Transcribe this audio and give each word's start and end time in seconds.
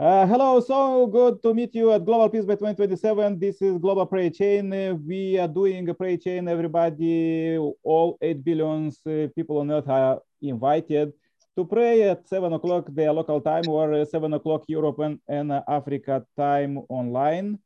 Uh, 0.00 0.26
hello, 0.26 0.58
so 0.60 1.06
good 1.08 1.42
to 1.42 1.52
meet 1.52 1.74
you 1.74 1.92
at 1.92 2.06
Global 2.06 2.30
Peace 2.30 2.46
by 2.46 2.54
2027. 2.54 3.38
This 3.38 3.60
is 3.60 3.76
Global 3.76 4.06
Prayer 4.06 4.30
Chain. 4.30 4.70
We 5.06 5.38
are 5.38 5.46
doing 5.46 5.86
a 5.90 5.92
prayer 5.92 6.16
chain. 6.16 6.48
Everybody, 6.48 7.58
all 7.82 8.16
8 8.22 8.42
billions 8.42 8.98
uh, 9.06 9.28
people 9.36 9.58
on 9.58 9.70
earth 9.70 9.86
are 9.90 10.22
invited 10.40 11.12
to 11.54 11.66
pray 11.66 12.08
at 12.08 12.26
7 12.26 12.50
o'clock 12.50 12.86
their 12.88 13.12
local 13.12 13.42
time 13.42 13.68
or 13.68 13.92
uh, 13.92 14.06
7 14.06 14.32
o'clock 14.32 14.64
European 14.68 15.20
and 15.28 15.52
Africa 15.68 16.24
time 16.34 16.78
online. 16.88 17.58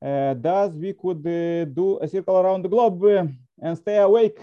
Uh, 0.00 0.32
thus, 0.40 0.72
we 0.72 0.94
could 0.94 1.22
do 1.22 1.98
a 2.00 2.08
circle 2.08 2.38
around 2.38 2.62
the 2.62 2.70
globe 2.70 3.04
and 3.60 3.76
stay 3.76 3.98
awake 3.98 4.40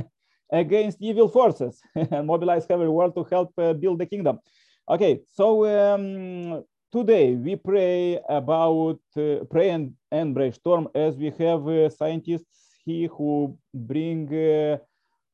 against 0.50 0.96
evil 1.02 1.28
forces 1.28 1.78
and 1.94 2.26
mobilize 2.26 2.64
every 2.70 2.88
world 2.88 3.14
to 3.14 3.24
help 3.24 3.54
build 3.54 3.98
the 3.98 4.06
kingdom. 4.06 4.38
Okay, 4.86 5.22
so 5.32 5.64
um, 5.64 6.62
today 6.92 7.34
we 7.36 7.56
pray 7.56 8.20
about 8.28 9.00
uh, 9.16 9.36
pray 9.50 9.70
and, 9.70 9.94
and 10.12 10.34
brainstorm 10.34 10.88
as 10.94 11.16
we 11.16 11.30
have 11.38 11.66
uh, 11.66 11.88
scientists 11.88 12.76
here 12.84 13.08
who 13.08 13.56
bring 13.72 14.28
uh, 14.28 14.76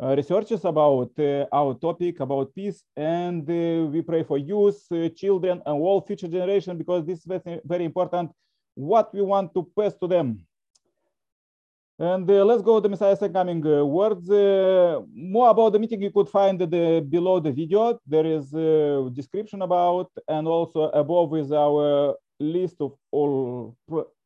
uh 0.01 0.15
researches 0.15 0.65
about 0.65 1.11
uh, 1.19 1.47
our 1.52 1.75
topic 1.75 2.20
about 2.20 2.55
peace. 2.55 2.84
And 2.97 3.42
uh, 3.51 3.91
we 3.91 4.02
pray 4.02 4.23
for 4.23 4.39
youth, 4.39 4.87
children 5.16 5.61
and 5.67 5.83
all 5.83 6.01
future 6.01 6.28
generation 6.28 6.78
because 6.78 7.05
this 7.05 7.19
is 7.19 7.25
very, 7.25 7.61
very 7.64 7.84
important. 7.84 8.30
What 8.77 9.12
we 9.12 9.23
want 9.23 9.53
to 9.55 9.69
pass 9.77 9.95
to 9.97 10.06
them 10.06 10.47
and 12.01 12.31
uh, 12.31 12.45
let's 12.47 12.63
go 12.63 12.81
to 12.81 12.81
the 12.81 12.89
Messiah 12.89 13.29
coming 13.29 13.65
uh, 13.67 13.85
words. 13.85 14.31
Uh, 14.31 15.03
more 15.15 15.51
about 15.51 15.75
the 15.75 15.79
meeting 15.79 16.01
you 16.01 16.11
could 16.11 16.31
find 16.31 16.59
the, 16.59 17.07
below 17.07 17.41
the 17.41 17.53
video. 17.53 18.01
There 18.07 18.25
is 18.25 18.55
a 18.55 19.11
description 19.13 19.61
about 19.61 20.11
and 20.27 20.49
also 20.49 20.85
above 20.85 21.37
is 21.37 21.53
our 21.53 22.15
list 22.41 22.77
of 22.81 22.95
all 23.12 23.77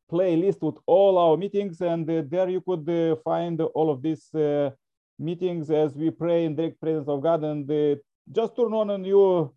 playlist 0.09 0.61
with 0.61 0.77
all 0.85 1.17
our 1.17 1.35
meetings. 1.35 1.81
And 1.81 2.09
uh, 2.09 2.23
there 2.25 2.47
you 2.47 2.61
could 2.61 2.87
uh, 2.89 3.17
find 3.25 3.59
all 3.59 3.91
of 3.91 4.01
these 4.01 4.33
uh, 4.33 4.69
meetings 5.19 5.69
as 5.69 5.97
we 5.97 6.11
pray 6.11 6.45
in 6.45 6.55
direct 6.55 6.79
presence 6.79 7.09
of 7.09 7.21
God. 7.21 7.43
And 7.43 7.99
just 8.31 8.55
turn 8.55 8.73
on 8.73 9.03
your 9.03 9.51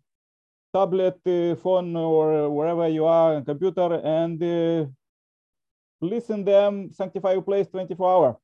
tablet, 0.73 1.21
phone, 1.63 1.95
or 1.95 2.49
wherever 2.49 2.89
you 2.89 3.05
are, 3.05 3.41
computer, 3.43 3.93
and 4.03 4.91
listen 6.01 6.43
them, 6.43 6.91
sanctify 6.91 7.33
your 7.33 7.41
place 7.41 7.67
24 7.67 8.11
hour. 8.11 8.37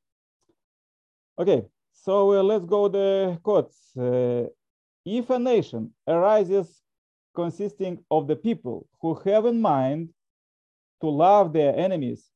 Okay, 1.38 1.64
so 1.92 2.32
uh, 2.32 2.42
let's 2.42 2.64
go 2.64 2.88
the 2.88 3.38
quotes. 3.42 3.96
Uh, 3.96 4.46
if 5.04 5.30
a 5.30 5.38
nation 5.38 5.92
arises 6.06 6.82
consisting 7.34 7.98
of 8.10 8.26
the 8.26 8.36
people 8.36 8.86
who 9.00 9.14
have 9.24 9.46
in 9.46 9.60
mind 9.60 10.08
to 11.00 11.08
love 11.08 11.52
their 11.52 11.76
enemies, 11.76 12.30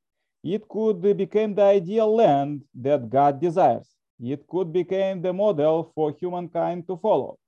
it 0.44 0.68
could 0.68 1.00
become 1.16 1.54
the 1.54 1.62
ideal 1.62 2.14
land 2.14 2.62
that 2.74 3.08
God 3.08 3.40
desires. 3.40 3.88
It 4.22 4.46
could 4.46 4.72
become 4.72 5.22
the 5.22 5.32
model 5.32 5.92
for 5.94 6.12
humankind 6.12 6.86
to 6.88 6.96
follow. 6.96 7.38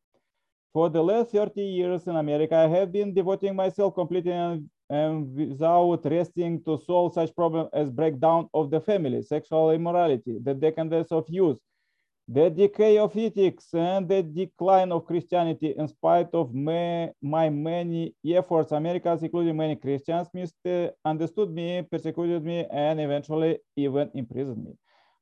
For 0.73 0.89
the 0.89 1.03
last 1.03 1.33
30 1.33 1.61
years 1.61 2.07
in 2.07 2.17
America, 2.17 2.57
I 2.57 2.69
have 2.69 2.91
been 2.91 3.13
devoting 3.13 3.55
myself 3.55 3.95
completely 3.95 4.33
and 4.33 4.69
and 4.93 5.35
without 5.35 6.01
resting 6.05 6.63
to 6.65 6.79
solve 6.87 7.15
such 7.15 7.35
problems 7.35 7.71
as 7.73 7.91
breakdown 7.91 8.47
of 8.53 8.71
the 8.71 8.81
family, 8.81 9.23
sexual 9.23 9.71
immorality, 9.71 10.39
the 10.43 10.53
decadence 10.53 11.11
of 11.11 11.25
youth, 11.29 11.59
the 12.29 12.51
decay 12.51 12.99
of 12.99 13.17
ethics, 13.17 13.73
and 13.73 14.07
the 14.07 14.23
decline 14.23 14.93
of 14.93 15.07
Christianity 15.07 15.75
in 15.79 15.89
spite 15.89 16.29
of 16.35 16.55
my, 16.55 17.11
my 17.23 17.49
many 17.49 18.15
efforts. 18.27 18.73
Americans, 18.73 19.23
including 19.23 19.57
many 19.57 19.77
Christians, 19.77 20.29
misunderstood 20.35 21.51
me, 21.51 21.83
persecuted 21.91 22.45
me, 22.45 22.67
and 22.71 23.01
eventually 23.01 23.59
even 23.77 24.11
imprisoned 24.15 24.63
me. 24.63 24.73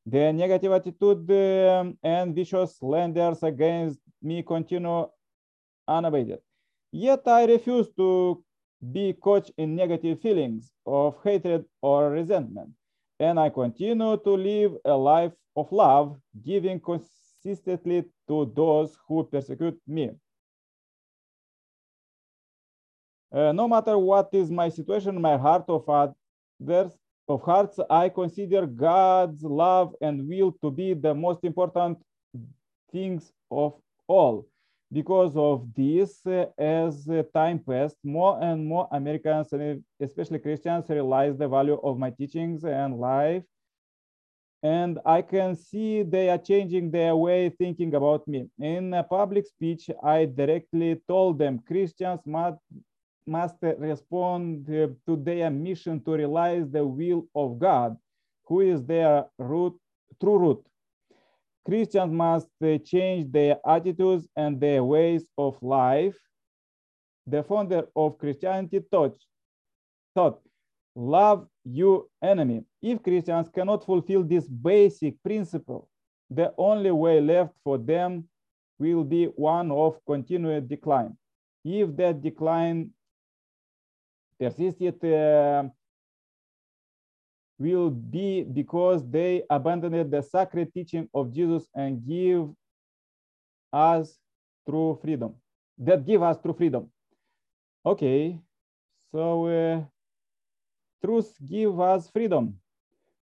The 0.04 0.32
negative 0.32 0.72
attitude 0.72 1.30
um, 1.30 1.96
and 2.02 2.34
vicious 2.34 2.76
slanders 2.76 3.42
against 3.44 4.00
me 4.20 4.42
continue 4.42 5.08
unabated. 5.86 6.40
Yet 6.90 7.22
I 7.26 7.44
refuse 7.44 7.88
to 7.96 8.42
be 8.92 9.12
caught 9.12 9.50
in 9.58 9.76
negative 9.76 10.20
feelings 10.20 10.72
of 10.86 11.16
hatred 11.22 11.64
or 11.82 12.10
resentment. 12.10 12.70
And 13.18 13.38
I 13.38 13.50
continue 13.50 14.16
to 14.16 14.30
live 14.30 14.76
a 14.84 14.96
life 14.96 15.32
of 15.56 15.70
love, 15.70 16.16
giving 16.42 16.80
consistently 16.80 18.04
to 18.28 18.52
those 18.56 18.96
who 19.06 19.24
persecute 19.24 19.78
me. 19.86 20.10
Uh, 23.32 23.52
no 23.52 23.68
matter 23.68 23.96
what 23.98 24.28
is 24.32 24.50
my 24.50 24.68
situation, 24.68 25.20
my 25.20 25.36
heart 25.36 25.64
of 25.68 25.88
others, 25.88 26.98
of 27.28 27.42
hearts, 27.42 27.78
I 27.88 28.08
consider 28.08 28.66
God's 28.66 29.44
love 29.44 29.94
and 30.00 30.26
will 30.26 30.52
to 30.62 30.70
be 30.70 30.94
the 30.94 31.14
most 31.14 31.44
important 31.44 31.98
things 32.90 33.30
of 33.50 33.74
all. 34.08 34.49
Because 34.92 35.36
of 35.36 35.72
this, 35.74 36.26
uh, 36.26 36.46
as 36.58 37.08
uh, 37.08 37.22
time 37.32 37.60
passed, 37.60 37.96
more 38.02 38.42
and 38.42 38.66
more 38.66 38.88
Americans, 38.90 39.52
and 39.52 39.84
especially 40.00 40.40
Christians, 40.40 40.88
realized 40.88 41.38
the 41.38 41.46
value 41.46 41.78
of 41.84 41.96
my 41.96 42.10
teachings 42.10 42.64
and 42.64 42.98
life. 42.98 43.44
And 44.62 44.98
I 45.06 45.22
can 45.22 45.54
see 45.54 46.02
they 46.02 46.28
are 46.28 46.38
changing 46.38 46.90
their 46.90 47.14
way 47.16 47.50
thinking 47.50 47.94
about 47.94 48.26
me. 48.26 48.48
In 48.58 48.92
a 48.92 49.04
public 49.04 49.46
speech, 49.46 49.88
I 50.02 50.26
directly 50.26 51.00
told 51.08 51.38
them 51.38 51.60
Christians 51.60 52.20
must, 52.26 52.58
must 53.26 53.56
respond 53.62 54.68
uh, 54.68 54.88
to 55.06 55.16
their 55.16 55.50
mission 55.50 56.02
to 56.04 56.12
realize 56.12 56.68
the 56.68 56.84
will 56.84 57.26
of 57.34 57.58
God, 57.58 57.96
who 58.44 58.60
is 58.60 58.84
their 58.84 59.26
root, 59.38 59.78
true 60.20 60.38
root. 60.38 60.66
Christians 61.64 62.12
must 62.12 62.48
uh, 62.64 62.78
change 62.78 63.30
their 63.30 63.58
attitudes 63.66 64.26
and 64.36 64.60
their 64.60 64.82
ways 64.82 65.28
of 65.36 65.62
life. 65.62 66.16
The 67.26 67.42
founder 67.42 67.84
of 67.94 68.18
Christianity 68.18 68.80
taught, 68.90 69.16
thought, 70.14 70.40
love 70.94 71.46
your 71.64 72.06
enemy. 72.22 72.64
If 72.82 73.02
Christians 73.02 73.48
cannot 73.54 73.84
fulfill 73.84 74.22
this 74.22 74.48
basic 74.48 75.22
principle, 75.22 75.88
the 76.30 76.52
only 76.56 76.90
way 76.90 77.20
left 77.20 77.52
for 77.62 77.76
them 77.78 78.28
will 78.78 79.04
be 79.04 79.26
one 79.26 79.70
of 79.70 79.98
continued 80.06 80.68
decline. 80.68 81.16
If 81.64 81.94
that 81.96 82.22
decline 82.22 82.90
persisted, 84.38 85.04
uh, 85.04 85.64
will 87.60 87.90
be 87.90 88.42
because 88.42 89.08
they 89.08 89.42
abandoned 89.50 90.10
the 90.10 90.22
sacred 90.22 90.72
teaching 90.72 91.08
of 91.14 91.32
Jesus 91.32 91.68
and 91.74 92.04
give 92.06 92.48
us 93.72 94.18
true 94.68 94.98
freedom. 95.00 95.34
That 95.78 96.04
give 96.04 96.22
us 96.22 96.38
true 96.42 96.54
freedom. 96.54 96.90
Okay, 97.84 98.38
so 99.12 99.46
uh, 99.46 99.84
truth 101.04 101.32
give 101.46 101.78
us 101.80 102.10
freedom. 102.10 102.58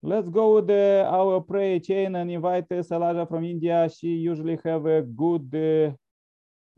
Let's 0.02 0.28
go 0.28 0.54
with 0.56 0.68
the, 0.68 1.08
our 1.10 1.40
prayer 1.40 1.80
chain 1.80 2.14
and 2.14 2.30
invite 2.30 2.68
Sailaja 2.68 3.28
from 3.28 3.44
India. 3.44 3.90
She 3.90 4.08
usually 4.08 4.58
have 4.64 4.86
a 4.86 5.02
good 5.02 5.48
uh, 5.52 5.96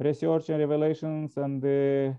research 0.03 0.49
and 0.49 0.59
revelations 0.59 1.37
and 1.37 1.63
uh, 1.63 2.15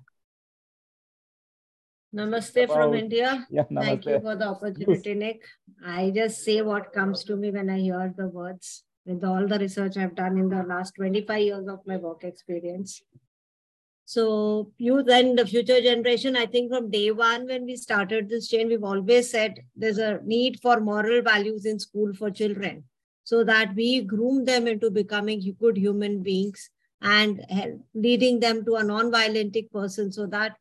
Namaste 2.14 2.66
about, 2.66 2.76
from 2.76 2.94
India. 2.94 3.48
Yeah, 3.50 3.64
namaste. 3.72 3.86
Thank 3.86 4.06
you 4.06 4.20
for 4.20 4.36
the 4.36 4.48
opportunity, 4.48 5.14
Nick. 5.14 5.44
I 5.86 6.12
just 6.14 6.44
say 6.44 6.62
what 6.62 6.92
comes 6.94 7.24
to 7.26 7.36
me 7.36 7.52
when 7.52 7.70
I 7.70 7.80
hear 7.80 8.14
the 8.18 8.28
words 8.28 8.84
with 9.06 9.24
all 9.24 9.48
the 9.48 9.58
research 9.58 9.98
I've 9.98 10.16
done 10.16 10.38
in 10.38 10.50
the 10.50 10.64
last 10.64 10.94
25 10.96 11.42
years 11.42 11.68
of 11.68 11.80
my 11.86 11.98
work 11.98 12.24
experience. 12.24 13.02
So 14.06 14.72
youth 14.78 15.10
and 15.10 15.40
the 15.40 15.48
future 15.48 15.80
generation, 15.80 16.36
I 16.36 16.46
think 16.46 16.70
from 16.70 16.92
day 16.92 17.12
one 17.12 17.48
when 17.48 17.66
we 17.66 17.78
started 17.78 18.28
this 18.28 18.50
chain, 18.50 18.68
we've 18.68 18.84
always 18.84 19.32
said 19.32 19.62
there's 19.76 20.00
a 20.00 20.20
need 20.26 20.60
for 20.62 20.82
moral 20.82 21.22
values 21.22 21.66
in 21.66 21.80
school 21.80 22.14
for 22.14 22.30
children 22.30 22.84
so 23.24 23.46
that 23.46 23.74
we 23.74 24.02
groom 24.02 24.44
them 24.44 24.68
into 24.68 24.92
becoming 24.92 25.56
good 25.62 25.78
human 25.78 26.22
beings 26.22 26.70
and 27.02 27.42
leading 27.94 28.42
them 28.42 28.66
to 28.66 28.76
a 28.76 28.84
non-violent 28.84 29.56
person 29.72 30.12
so 30.12 30.26
that 30.26 30.58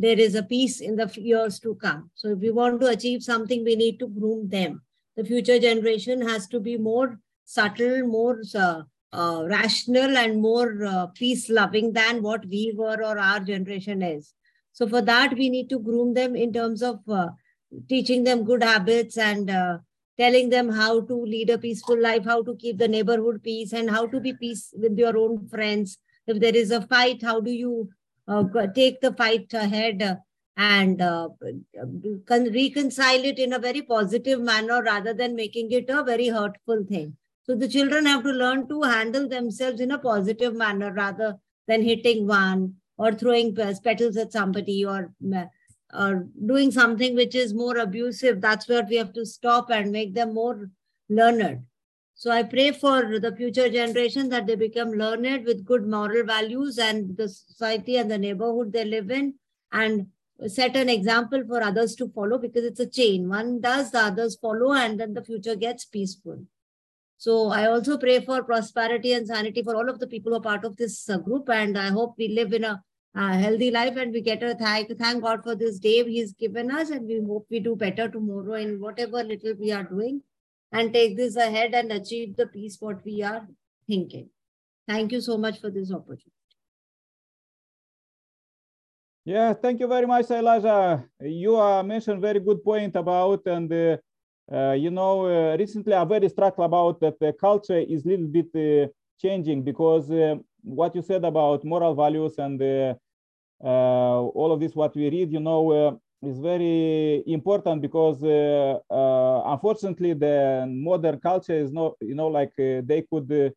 there 0.00 0.18
is 0.18 0.34
a 0.34 0.42
peace 0.42 0.80
in 0.80 0.96
the 0.96 1.12
years 1.20 1.60
to 1.60 1.74
come. 1.74 2.10
So 2.14 2.28
if 2.28 2.38
we 2.38 2.50
want 2.50 2.80
to 2.80 2.86
achieve 2.88 3.22
something, 3.22 3.62
we 3.64 3.76
need 3.76 3.98
to 3.98 4.08
groom 4.08 4.48
them. 4.48 4.80
The 5.16 5.24
future 5.24 5.58
generation 5.58 6.26
has 6.26 6.46
to 6.48 6.58
be 6.58 6.78
more 6.78 7.18
subtle, 7.44 8.06
more 8.06 8.40
uh, 8.54 8.82
uh, 9.12 9.44
rational, 9.46 10.16
and 10.16 10.40
more 10.40 10.84
uh, 10.86 11.06
peace 11.08 11.50
loving 11.50 11.92
than 11.92 12.22
what 12.22 12.46
we 12.46 12.72
were 12.74 13.02
or 13.04 13.18
our 13.18 13.40
generation 13.40 14.00
is. 14.00 14.32
So 14.72 14.88
for 14.88 15.02
that, 15.02 15.36
we 15.36 15.50
need 15.50 15.68
to 15.68 15.78
groom 15.78 16.14
them 16.14 16.34
in 16.34 16.54
terms 16.54 16.82
of 16.82 17.00
uh, 17.06 17.28
teaching 17.86 18.24
them 18.24 18.44
good 18.44 18.62
habits 18.62 19.18
and 19.18 19.50
uh, 19.50 19.78
telling 20.18 20.48
them 20.48 20.70
how 20.70 21.02
to 21.02 21.14
lead 21.14 21.50
a 21.50 21.58
peaceful 21.58 22.00
life, 22.00 22.24
how 22.24 22.42
to 22.42 22.56
keep 22.56 22.78
the 22.78 22.88
neighborhood 22.88 23.42
peace, 23.42 23.74
and 23.74 23.90
how 23.90 24.06
to 24.06 24.18
be 24.18 24.32
peace 24.32 24.72
with 24.78 24.96
your 24.96 25.18
own 25.18 25.46
friends. 25.48 25.98
If 26.26 26.40
there 26.40 26.56
is 26.56 26.70
a 26.70 26.80
fight, 26.86 27.22
how 27.22 27.40
do 27.40 27.50
you 27.50 27.90
take 28.74 29.00
the 29.00 29.12
fight 29.16 29.52
ahead 29.54 30.02
uh, 30.02 30.16
and 30.56 31.00
uh, 31.00 31.28
reconcile 32.28 33.24
it 33.24 33.38
in 33.38 33.52
a 33.52 33.58
very 33.58 33.82
positive 33.82 34.40
manner 34.40 34.82
rather 34.82 35.14
than 35.14 35.34
making 35.34 35.72
it 35.72 35.88
a 35.88 36.04
very 36.04 36.28
hurtful 36.28 36.84
thing. 36.88 37.16
So 37.44 37.54
the 37.54 37.68
children 37.68 38.06
have 38.06 38.22
to 38.24 38.30
learn 38.30 38.68
to 38.68 38.82
handle 38.82 39.28
themselves 39.28 39.80
in 39.80 39.90
a 39.90 39.98
positive 39.98 40.54
manner 40.54 40.92
rather 40.92 41.36
than 41.66 41.82
hitting 41.82 42.26
one 42.26 42.74
or 42.98 43.12
throwing 43.12 43.54
petals 43.54 44.16
at 44.16 44.32
somebody 44.32 44.84
or 44.84 45.12
or 45.92 46.28
doing 46.46 46.70
something 46.70 47.16
which 47.16 47.34
is 47.34 47.52
more 47.54 47.78
abusive. 47.78 48.40
That's 48.40 48.68
where 48.68 48.86
we 48.88 48.96
have 48.96 49.12
to 49.14 49.26
stop 49.26 49.70
and 49.70 49.90
make 49.90 50.14
them 50.14 50.34
more 50.34 50.70
learned. 51.08 51.64
So 52.20 52.30
I 52.30 52.42
pray 52.42 52.72
for 52.72 53.18
the 53.18 53.34
future 53.34 53.70
generation 53.70 54.28
that 54.28 54.46
they 54.46 54.54
become 54.54 54.90
learned 54.90 55.46
with 55.46 55.64
good 55.64 55.86
moral 55.86 56.22
values 56.22 56.76
and 56.78 57.16
the 57.16 57.30
society 57.30 57.96
and 57.96 58.10
the 58.10 58.18
neighborhood 58.18 58.74
they 58.74 58.84
live 58.84 59.10
in 59.10 59.36
and 59.72 60.06
set 60.46 60.76
an 60.76 60.90
example 60.90 61.42
for 61.48 61.62
others 61.62 61.94
to 61.94 62.10
follow 62.10 62.36
because 62.36 62.66
it's 62.66 62.78
a 62.78 62.86
chain. 62.86 63.26
One 63.26 63.62
does, 63.62 63.90
the 63.92 64.00
others 64.00 64.36
follow, 64.36 64.74
and 64.74 65.00
then 65.00 65.14
the 65.14 65.24
future 65.24 65.56
gets 65.56 65.86
peaceful. 65.86 66.44
So 67.16 67.48
I 67.48 67.68
also 67.68 67.96
pray 67.96 68.22
for 68.22 68.44
prosperity 68.44 69.14
and 69.14 69.26
sanity 69.26 69.62
for 69.62 69.74
all 69.74 69.88
of 69.88 69.98
the 69.98 70.06
people 70.06 70.32
who 70.32 70.40
are 70.40 70.42
part 70.42 70.66
of 70.66 70.76
this 70.76 71.08
uh, 71.08 71.16
group. 71.16 71.48
And 71.48 71.78
I 71.78 71.88
hope 71.88 72.16
we 72.18 72.28
live 72.28 72.52
in 72.52 72.64
a 72.64 72.82
healthy 73.14 73.70
life 73.70 73.96
and 73.96 74.12
we 74.12 74.20
get 74.20 74.42
a 74.42 74.54
thank, 74.54 74.94
thank 74.98 75.22
God 75.22 75.42
for 75.42 75.54
this 75.54 75.78
day 75.78 76.04
He's 76.04 76.34
given 76.34 76.70
us. 76.70 76.90
And 76.90 77.06
we 77.06 77.22
hope 77.26 77.46
we 77.48 77.60
do 77.60 77.76
better 77.76 78.10
tomorrow 78.10 78.56
in 78.56 78.78
whatever 78.78 79.24
little 79.24 79.54
we 79.58 79.72
are 79.72 79.84
doing 79.84 80.20
and 80.72 80.92
take 80.92 81.16
this 81.16 81.36
ahead 81.36 81.74
and 81.74 81.92
achieve 81.92 82.36
the 82.36 82.46
peace 82.46 82.76
what 82.80 83.04
we 83.04 83.22
are 83.22 83.46
thinking. 83.86 84.28
Thank 84.88 85.12
you 85.12 85.20
so 85.20 85.36
much 85.36 85.60
for 85.60 85.70
this 85.70 85.92
opportunity. 85.92 86.32
Yeah, 89.24 89.52
thank 89.52 89.80
you 89.80 89.86
very 89.86 90.06
much, 90.06 90.26
Sailaja. 90.26 91.04
You 91.20 91.60
uh, 91.60 91.82
mentioned 91.82 92.20
very 92.20 92.40
good 92.40 92.64
point 92.64 92.96
about, 92.96 93.46
and 93.46 93.70
uh, 93.72 93.96
uh, 94.52 94.72
you 94.72 94.90
know, 94.90 95.26
uh, 95.26 95.56
recently 95.56 95.94
I'm 95.94 96.08
very 96.08 96.28
struck 96.28 96.58
about 96.58 97.00
that 97.00 97.20
the 97.20 97.32
culture 97.32 97.78
is 97.78 98.04
a 98.04 98.08
little 98.08 98.26
bit 98.26 98.48
uh, 98.56 98.88
changing 99.20 99.62
because 99.62 100.10
uh, 100.10 100.36
what 100.62 100.94
you 100.94 101.02
said 101.02 101.24
about 101.24 101.64
moral 101.64 101.94
values 101.94 102.34
and 102.38 102.60
all 103.60 104.52
of 104.52 104.58
this, 104.58 104.74
what 104.74 104.96
we 104.96 105.08
read, 105.10 105.30
you 105.30 105.40
know, 105.40 106.00
is 106.22 106.38
very 106.38 107.22
important 107.26 107.80
because 107.82 108.22
unfortunately 108.90 110.12
the 110.14 110.66
modern 110.68 111.18
culture 111.20 111.58
is 111.58 111.72
not, 111.72 111.94
you 112.00 112.14
know, 112.14 112.28
like 112.28 112.54
they 112.56 113.04
could 113.10 113.54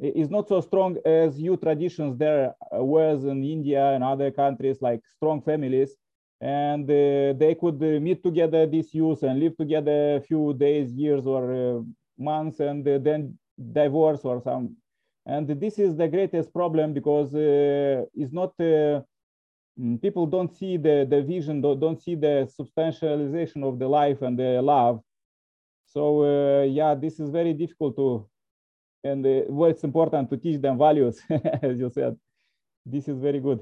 is 0.00 0.30
not 0.30 0.48
so 0.48 0.60
strong 0.60 0.96
as 1.04 1.38
you 1.40 1.56
traditions 1.56 2.16
there 2.16 2.54
was 2.72 3.24
in 3.24 3.44
India 3.44 3.92
and 3.92 4.02
other 4.02 4.30
countries 4.30 4.78
like 4.80 5.00
strong 5.06 5.42
families. 5.42 5.96
And 6.40 6.84
uh, 6.90 7.34
they 7.38 7.54
could 7.60 7.74
uh, 7.82 8.00
meet 8.00 8.22
together 8.22 8.66
these 8.66 8.94
youth 8.94 9.22
and 9.24 9.38
live 9.38 9.56
together 9.58 10.16
a 10.16 10.20
few 10.22 10.54
days, 10.54 10.90
years, 10.94 11.26
or 11.26 11.52
uh, 11.52 11.82
months, 12.18 12.60
and 12.60 12.86
uh, 12.88 12.96
then 12.98 13.38
divorce 13.72 14.24
or 14.24 14.40
some. 14.40 14.74
And 15.26 15.46
this 15.46 15.78
is 15.78 15.96
the 15.96 16.08
greatest 16.08 16.50
problem 16.54 16.94
because 16.94 17.34
uh, 17.34 18.06
it's 18.14 18.32
not 18.32 18.58
uh, 18.58 19.02
people 20.02 20.26
don't 20.26 20.54
see 20.54 20.76
the 20.76 21.06
the 21.08 21.22
vision, 21.22 21.60
don't, 21.60 22.00
see 22.02 22.14
the 22.14 22.50
substantialization 22.58 23.62
of 23.62 23.78
the 23.78 23.88
life 23.88 24.22
and 24.22 24.38
the 24.38 24.60
love. 24.62 25.00
So 25.86 26.62
yeah, 26.64 26.94
this 26.94 27.20
is 27.20 27.30
very 27.30 27.52
difficult 27.52 27.96
to 27.96 28.30
and 29.02 29.24
uh, 29.24 29.42
well, 29.48 29.70
it's 29.70 29.84
important 29.84 30.30
to 30.30 30.36
teach 30.36 30.60
them 30.60 30.78
values, 30.78 31.20
as 31.62 31.78
you 31.78 31.90
said. 31.92 32.16
This 32.84 33.08
is 33.08 33.18
very 33.18 33.40
good. 33.40 33.60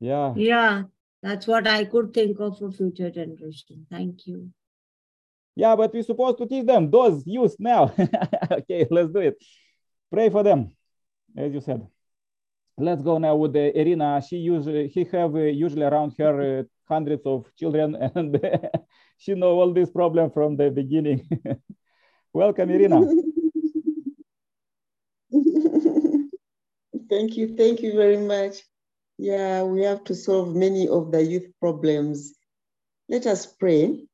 Yeah. 0.00 0.34
Yeah, 0.36 0.82
that's 1.22 1.46
what 1.46 1.66
I 1.66 1.84
could 1.84 2.12
think 2.12 2.38
of 2.40 2.58
for 2.58 2.70
future 2.70 3.10
generation. 3.10 3.86
Thank 3.90 4.26
you. 4.26 4.50
Yeah, 5.56 5.76
but 5.76 5.94
we're 5.94 6.02
supposed 6.02 6.38
to 6.38 6.46
teach 6.46 6.66
them 6.66 6.90
those 6.90 7.22
use 7.26 7.56
now. 7.58 7.94
okay, 8.50 8.86
let's 8.90 9.12
do 9.12 9.20
it. 9.20 9.36
Pray 10.10 10.28
for 10.28 10.42
them, 10.42 10.72
as 11.36 11.52
you 11.52 11.60
said. 11.60 11.86
Let's 12.76 13.02
go 13.02 13.18
now 13.18 13.36
with 13.36 13.52
the 13.52 13.78
Irina. 13.78 14.20
She 14.20 14.36
usually 14.36 14.88
he 14.88 15.04
have 15.12 15.34
uh, 15.34 15.40
usually 15.40 15.84
around 15.84 16.14
her 16.18 16.60
uh, 16.60 16.62
hundreds 16.88 17.24
of 17.24 17.46
children, 17.56 17.94
and 18.14 18.40
she 19.16 19.34
know 19.34 19.60
all 19.60 19.72
this 19.72 19.90
problem 19.90 20.30
from 20.30 20.56
the 20.56 20.70
beginning. 20.70 21.28
Welcome, 22.32 22.70
Irina. 22.70 23.00
thank 27.10 27.36
you. 27.36 27.56
Thank 27.56 27.80
you 27.80 27.92
very 27.94 28.16
much. 28.16 28.62
Yeah, 29.18 29.62
we 29.62 29.82
have 29.82 30.02
to 30.04 30.14
solve 30.14 30.56
many 30.56 30.88
of 30.88 31.12
the 31.12 31.22
youth 31.22 31.46
problems. 31.60 32.34
Let 33.08 33.26
us 33.26 33.46
pray. 33.46 34.06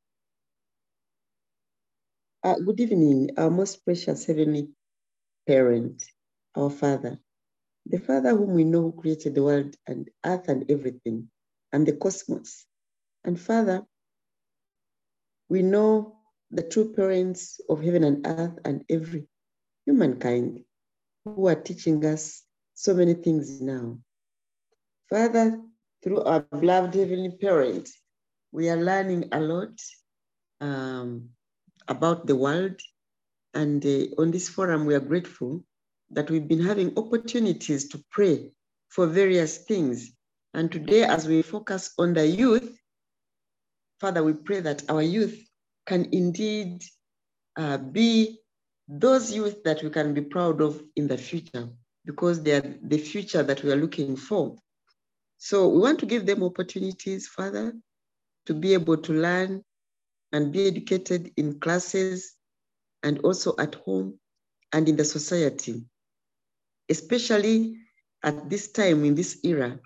Uh, 2.43 2.55
good 2.59 2.79
evening, 2.79 3.31
our 3.37 3.49
most 3.49 3.83
precious 3.85 4.25
heavenly 4.25 4.69
parent, 5.47 6.03
our 6.55 6.69
Father, 6.69 7.19
the 7.85 7.99
Father 7.99 8.29
whom 8.29 8.53
we 8.53 8.63
know 8.63 8.81
who 8.83 9.01
created 9.01 9.35
the 9.35 9.43
world 9.43 9.75
and 9.87 10.09
earth 10.25 10.47
and 10.47 10.69
everything, 10.69 11.29
and 11.71 11.85
the 11.85 11.93
cosmos. 11.93 12.65
And 13.23 13.39
Father, 13.39 13.85
we 15.49 15.61
know 15.61 16.17
the 16.51 16.63
true 16.63 16.93
parents 16.93 17.59
of 17.69 17.81
heaven 17.81 18.03
and 18.03 18.25
earth 18.25 18.57
and 18.65 18.83
every 18.89 19.27
humankind 19.85 20.63
who 21.25 21.47
are 21.47 21.55
teaching 21.55 22.05
us 22.05 22.43
so 22.73 22.93
many 22.93 23.13
things 23.13 23.61
now. 23.61 23.97
Father, 25.09 25.59
through 26.03 26.23
our 26.23 26.41
beloved 26.41 26.95
heavenly 26.95 27.31
parents, 27.31 27.99
we 28.51 28.69
are 28.69 28.77
learning 28.77 29.29
a 29.31 29.39
lot 29.39 29.79
um, 30.61 31.29
about 31.87 32.27
the 32.27 32.35
world. 32.35 32.79
And 33.53 33.85
uh, 33.85 34.21
on 34.21 34.31
this 34.31 34.49
forum, 34.49 34.85
we 34.85 34.95
are 34.95 34.99
grateful 34.99 35.63
that 36.13 36.29
we've 36.29 36.47
been 36.47 36.63
having 36.63 36.97
opportunities 36.97 37.87
to 37.89 38.03
pray 38.11 38.51
for 38.89 39.07
various 39.07 39.59
things. 39.59 40.11
And 40.53 40.71
today, 40.71 41.03
as 41.03 41.27
we 41.27 41.41
focus 41.41 41.93
on 41.97 42.13
the 42.13 42.27
youth, 42.27 42.77
Father, 43.99 44.23
we 44.23 44.33
pray 44.33 44.59
that 44.59 44.89
our 44.89 45.01
youth 45.01 45.39
can 45.85 46.07
indeed 46.11 46.83
uh, 47.57 47.77
be 47.77 48.39
those 48.87 49.31
youth 49.31 49.63
that 49.63 49.83
we 49.83 49.89
can 49.89 50.13
be 50.13 50.21
proud 50.21 50.61
of 50.61 50.81
in 50.95 51.07
the 51.07 51.17
future 51.17 51.69
because 52.05 52.41
they 52.41 52.53
are 52.53 52.75
the 52.83 52.97
future 52.97 53.43
that 53.43 53.63
we 53.63 53.71
are 53.71 53.75
looking 53.75 54.15
for. 54.15 54.55
So 55.37 55.69
we 55.69 55.79
want 55.79 55.99
to 55.99 56.05
give 56.05 56.25
them 56.25 56.43
opportunities, 56.43 57.27
Father, 57.27 57.73
to 58.47 58.53
be 58.53 58.73
able 58.73 58.97
to 58.97 59.13
learn 59.13 59.63
and 60.31 60.51
be 60.51 60.67
educated 60.67 61.31
in 61.37 61.59
classes 61.59 62.35
and 63.03 63.19
also 63.19 63.55
at 63.57 63.75
home 63.75 64.19
and 64.73 64.87
in 64.89 64.95
the 64.95 65.05
society. 65.05 65.83
Especially 66.91 67.77
at 68.21 68.49
this 68.49 68.71
time 68.71 69.05
in 69.05 69.15
this 69.15 69.39
era, 69.43 69.79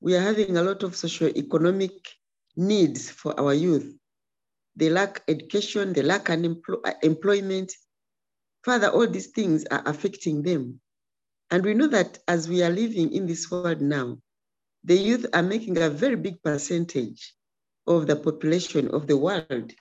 we 0.00 0.16
are 0.16 0.20
having 0.20 0.56
a 0.56 0.62
lot 0.62 0.82
of 0.82 0.96
socio-economic 0.96 1.92
needs 2.56 3.10
for 3.10 3.38
our 3.38 3.54
youth 3.54 3.96
they 4.76 4.90
lack 4.90 5.22
education, 5.26 5.92
they 5.94 6.02
lack 6.02 6.28
uh, 6.28 6.36
employment. 7.02 7.72
Further, 8.62 8.88
all 8.88 9.06
these 9.06 9.28
things 9.28 9.64
are 9.70 9.82
affecting 9.86 10.42
them. 10.42 10.80
And 11.50 11.64
we 11.64 11.74
know 11.74 11.86
that 11.88 12.18
as 12.28 12.48
we 12.48 12.62
are 12.62 12.70
living 12.70 13.12
in 13.12 13.26
this 13.26 13.50
world 13.50 13.80
now, 13.80 14.18
the 14.84 14.96
youth 14.96 15.26
are 15.32 15.42
making 15.42 15.78
a 15.78 15.88
very 15.88 16.16
big 16.16 16.42
percentage 16.42 17.34
of 17.86 18.06
the 18.06 18.16
population 18.16 18.88
of 18.88 19.06
the 19.06 19.16
world. 19.16 19.72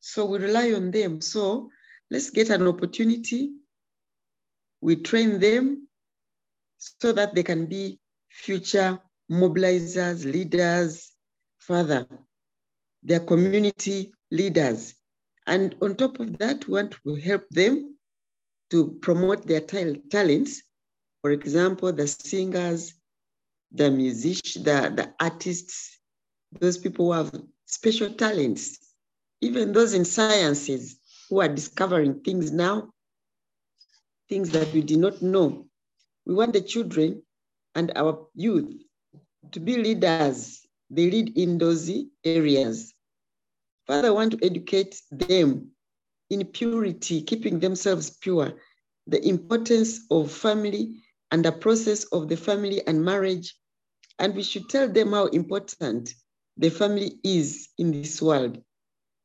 So 0.00 0.26
we 0.26 0.38
rely 0.38 0.72
on 0.72 0.90
them. 0.90 1.20
So 1.20 1.70
let's 2.10 2.30
get 2.30 2.50
an 2.50 2.66
opportunity. 2.66 3.52
We 4.80 4.96
train 4.96 5.40
them 5.40 5.88
so 6.78 7.12
that 7.12 7.34
they 7.34 7.42
can 7.42 7.66
be 7.66 7.98
future 8.28 8.98
mobilizers, 9.30 10.24
leaders, 10.30 11.12
further, 11.58 12.06
their 13.02 13.20
community 13.20 14.12
leaders. 14.30 14.94
And 15.46 15.74
on 15.80 15.96
top 15.96 16.20
of 16.20 16.38
that, 16.38 16.66
we 16.66 16.74
want 16.74 16.96
to 17.04 17.14
help 17.14 17.48
them 17.50 17.96
to 18.70 18.98
promote 19.00 19.46
their 19.46 19.60
talents. 19.60 20.62
For 21.22 21.30
example, 21.30 21.92
the 21.92 22.06
singers, 22.06 22.94
the 23.72 23.90
musicians, 23.90 24.64
the, 24.64 24.92
the 24.94 25.14
artists, 25.20 25.98
those 26.60 26.78
people 26.78 27.06
who 27.06 27.12
have 27.12 27.32
special 27.66 28.12
talents, 28.12 28.78
even 29.40 29.72
those 29.72 29.94
in 29.94 30.04
sciences 30.04 30.98
who 31.28 31.40
are 31.40 31.48
discovering 31.48 32.20
things 32.20 32.52
now, 32.52 32.90
things 34.28 34.50
that 34.50 34.72
we 34.72 34.82
did 34.82 34.98
not 34.98 35.22
know. 35.22 35.66
We 36.26 36.34
want 36.34 36.52
the 36.54 36.60
children 36.62 37.22
and 37.74 37.92
our 37.96 38.28
youth 38.34 38.72
to 39.52 39.60
be 39.60 39.76
leaders. 39.76 40.66
They 40.90 41.10
lead 41.10 41.36
in 41.36 41.58
those 41.58 41.90
areas. 42.24 42.94
Father, 43.86 44.08
I 44.08 44.12
want 44.12 44.32
to 44.32 44.44
educate 44.44 45.00
them 45.10 45.70
in 46.30 46.44
purity, 46.46 47.22
keeping 47.22 47.60
themselves 47.60 48.10
pure, 48.10 48.52
the 49.06 49.24
importance 49.26 50.00
of 50.10 50.30
family 50.30 50.96
and 51.30 51.44
the 51.44 51.52
process 51.52 52.04
of 52.04 52.28
the 52.28 52.36
family 52.36 52.86
and 52.86 53.04
marriage, 53.04 53.54
And 54.18 54.34
we 54.34 54.42
should 54.42 54.68
tell 54.68 54.88
them 54.88 55.12
how 55.12 55.26
important 55.26 56.14
the 56.56 56.70
family 56.70 57.18
is 57.24 57.68
in 57.78 57.92
this 57.92 58.22
world. 58.22 58.62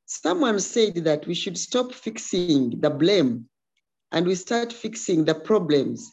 Someone 0.06 0.60
said 0.60 0.96
that 1.06 1.28
we 1.28 1.34
should 1.36 1.58
stop 1.58 1.94
fixing 1.94 2.80
the 2.82 2.90
blame 2.90 3.51
and 4.12 4.26
we 4.26 4.36
start 4.36 4.74
fixing 4.74 5.26
the 5.26 5.36
problems 5.36 6.12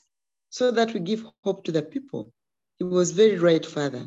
so 0.51 0.71
that 0.71 0.95
we 0.95 1.01
give 1.01 1.25
hope 1.45 1.65
to 1.65 1.73
the 1.73 1.83
people. 1.83 2.33
He 2.79 2.85
was 2.85 3.11
very 3.11 3.39
right, 3.39 3.65
Father. 3.65 4.07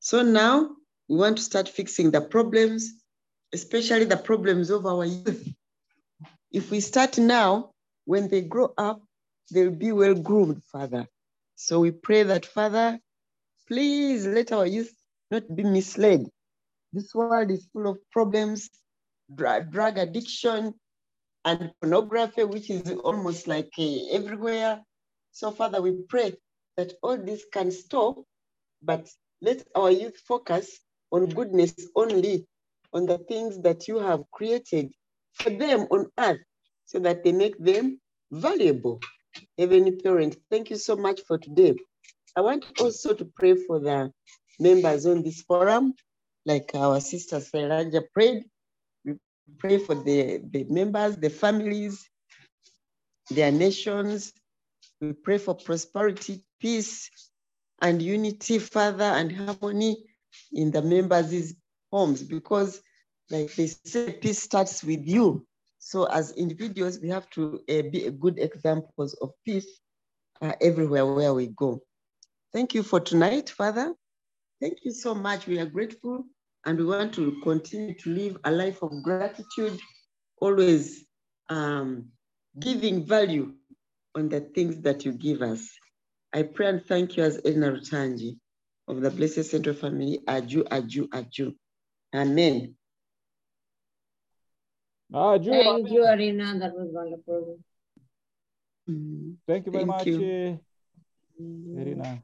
So 0.00 0.22
now 0.22 0.70
we 1.08 1.16
want 1.16 1.36
to 1.36 1.42
start 1.42 1.68
fixing 1.68 2.10
the 2.10 2.20
problems, 2.20 2.92
especially 3.52 4.04
the 4.04 4.16
problems 4.16 4.70
of 4.70 4.86
our 4.86 5.04
youth. 5.04 5.48
If 6.50 6.70
we 6.70 6.80
start 6.80 7.18
now, 7.18 7.72
when 8.04 8.28
they 8.28 8.40
grow 8.40 8.72
up, 8.78 9.02
they'll 9.50 9.70
be 9.70 9.92
well 9.92 10.14
groomed, 10.14 10.62
Father. 10.64 11.06
So 11.54 11.80
we 11.80 11.90
pray 11.90 12.22
that, 12.22 12.46
Father, 12.46 12.98
please 13.68 14.26
let 14.26 14.52
our 14.52 14.66
youth 14.66 14.94
not 15.30 15.54
be 15.54 15.64
misled. 15.64 16.26
This 16.92 17.14
world 17.14 17.50
is 17.50 17.66
full 17.72 17.88
of 17.88 17.98
problems, 18.10 18.70
drug, 19.34 19.70
drug 19.70 19.98
addiction, 19.98 20.74
and 21.46 21.70
pornography, 21.80 22.44
which 22.44 22.68
is 22.68 22.92
almost 23.04 23.46
like 23.46 23.70
uh, 23.78 23.96
everywhere. 24.10 24.82
So, 25.30 25.52
Father, 25.52 25.80
we 25.80 25.92
pray 26.08 26.34
that 26.76 26.92
all 27.02 27.16
this 27.16 27.44
can 27.52 27.70
stop, 27.70 28.16
but 28.82 29.08
let 29.40 29.66
our 29.74 29.90
youth 29.90 30.18
focus 30.26 30.80
on 31.12 31.26
goodness 31.26 31.72
only, 31.94 32.46
on 32.92 33.06
the 33.06 33.18
things 33.18 33.60
that 33.62 33.86
you 33.86 33.98
have 33.98 34.24
created 34.32 34.92
for 35.34 35.50
them 35.50 35.86
on 35.90 36.10
earth, 36.18 36.40
so 36.84 36.98
that 36.98 37.22
they 37.22 37.32
make 37.32 37.56
them 37.58 38.00
valuable. 38.32 39.00
Heavenly 39.56 39.92
Parent, 39.92 40.36
thank 40.50 40.70
you 40.70 40.76
so 40.76 40.96
much 40.96 41.20
for 41.28 41.38
today. 41.38 41.76
I 42.34 42.40
want 42.40 42.66
also 42.80 43.14
to 43.14 43.24
pray 43.36 43.54
for 43.54 43.78
the 43.78 44.10
members 44.58 45.06
on 45.06 45.22
this 45.22 45.42
forum, 45.42 45.94
like 46.44 46.70
our 46.74 47.00
sister 47.00 47.36
Sailaja 47.36 48.02
prayed. 48.12 48.44
Pray 49.58 49.78
for 49.78 49.94
the, 49.94 50.42
the 50.50 50.64
members, 50.64 51.16
the 51.16 51.30
families, 51.30 52.08
their 53.30 53.52
nations. 53.52 54.32
We 55.00 55.12
pray 55.12 55.38
for 55.38 55.54
prosperity, 55.54 56.44
peace, 56.60 57.10
and 57.82 58.00
unity, 58.02 58.58
Father, 58.58 59.04
and 59.04 59.32
harmony 59.32 60.04
in 60.52 60.70
the 60.70 60.82
members' 60.82 61.54
homes 61.92 62.22
because, 62.22 62.80
like 63.30 63.54
they 63.54 63.66
say, 63.66 64.12
peace 64.12 64.42
starts 64.42 64.82
with 64.82 65.06
you. 65.06 65.46
So 65.78 66.04
as 66.04 66.32
individuals, 66.32 66.98
we 67.00 67.08
have 67.08 67.28
to 67.30 67.60
uh, 67.68 67.82
be 67.90 68.10
good 68.18 68.38
examples 68.38 69.14
of 69.14 69.30
peace 69.44 69.80
uh, 70.42 70.52
everywhere 70.60 71.06
where 71.06 71.34
we 71.34 71.48
go. 71.48 71.80
Thank 72.52 72.74
you 72.74 72.82
for 72.82 73.00
tonight, 73.00 73.50
Father. 73.50 73.94
Thank 74.60 74.78
you 74.84 74.92
so 74.92 75.14
much. 75.14 75.46
We 75.46 75.58
are 75.58 75.66
grateful 75.66 76.24
and 76.66 76.78
we 76.78 76.84
want 76.84 77.14
to 77.14 77.40
continue 77.42 77.94
to 77.94 78.10
live 78.10 78.36
a 78.44 78.50
life 78.50 78.82
of 78.82 78.90
gratitude, 79.04 79.78
always 80.40 81.06
um, 81.48 82.08
giving 82.58 83.06
value 83.06 83.54
on 84.16 84.28
the 84.28 84.40
things 84.40 84.80
that 84.80 85.04
you 85.04 85.12
give 85.12 85.42
us. 85.42 85.70
I 86.32 86.42
pray 86.42 86.66
and 86.66 86.84
thank 86.84 87.16
you 87.16 87.22
as 87.22 87.40
Edna 87.44 87.70
Rutanji 87.70 88.38
of 88.88 89.00
the 89.00 89.10
Blessed 89.10 89.44
Central 89.44 89.76
Family, 89.76 90.18
Aju, 90.26 90.64
Aju, 90.70 91.08
Aju. 91.12 91.54
Amen. 92.14 92.74
Aju, 95.14 95.50
Thank 95.50 95.90
you, 95.90 96.04
Irina. 96.04 96.58
That 96.58 96.72
was 96.74 96.88
wonderful. 96.90 97.58
Thank 99.46 99.66
you 99.66 99.72
very 99.72 99.84
Thank 99.84 99.86
much, 99.86 100.06
you. 100.06 100.58
Irina. 101.38 102.22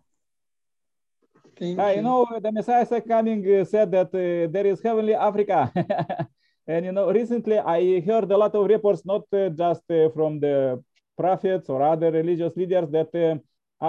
Thank 1.62 1.78
Ah, 1.78 1.90
you. 1.90 1.96
you 1.96 2.02
know, 2.02 2.26
the 2.42 2.50
Messiah 2.50 3.00
coming 3.02 3.40
uh, 3.46 3.64
said 3.64 3.92
that 3.92 4.08
uh, 4.08 4.50
there 4.50 4.66
is 4.66 4.80
heavenly 4.82 5.14
Africa. 5.14 5.70
and, 6.66 6.84
you 6.86 6.90
know, 6.90 7.08
recently 7.12 7.58
I 7.58 8.00
heard 8.00 8.28
a 8.32 8.36
lot 8.36 8.52
of 8.56 8.66
reports, 8.66 9.06
not 9.06 9.22
uh, 9.32 9.48
just 9.50 9.82
uh, 9.88 10.08
from 10.10 10.40
the 10.40 10.82
prophets 11.16 11.68
or 11.68 11.80
other 11.82 12.10
religious 12.10 12.56
leaders, 12.56 12.90
that 12.90 13.14
uh, 13.14 13.38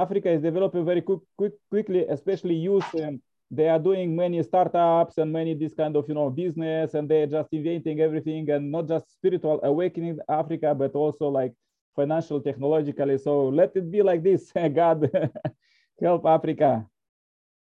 Africa 0.03 0.29
is 0.29 0.43
developing 0.43 0.85
very 0.85 1.01
quick, 1.01 1.21
quick, 1.35 1.53
quickly, 1.71 2.05
especially 2.07 2.53
youth. 2.53 2.85
Um, 2.93 3.19
they 3.49 3.67
are 3.69 3.79
doing 3.79 4.15
many 4.15 4.43
startups 4.43 5.17
and 5.17 5.33
many 5.33 5.55
this 5.55 5.73
kind 5.73 5.95
of, 5.95 6.05
you 6.07 6.13
know, 6.13 6.29
business, 6.29 6.93
and 6.93 7.09
they're 7.09 7.25
just 7.27 7.49
inventing 7.53 7.99
everything 8.01 8.47
and 8.51 8.71
not 8.71 8.87
just 8.87 9.11
spiritual 9.13 9.59
awakening 9.63 10.19
Africa, 10.29 10.75
but 10.75 10.93
also 10.93 11.27
like 11.27 11.53
financial, 11.95 12.39
technologically. 12.39 13.17
So 13.17 13.49
let 13.49 13.75
it 13.75 13.89
be 13.91 14.03
like 14.03 14.21
this. 14.21 14.51
God 14.75 15.09
help 16.01 16.25
Africa. 16.27 16.85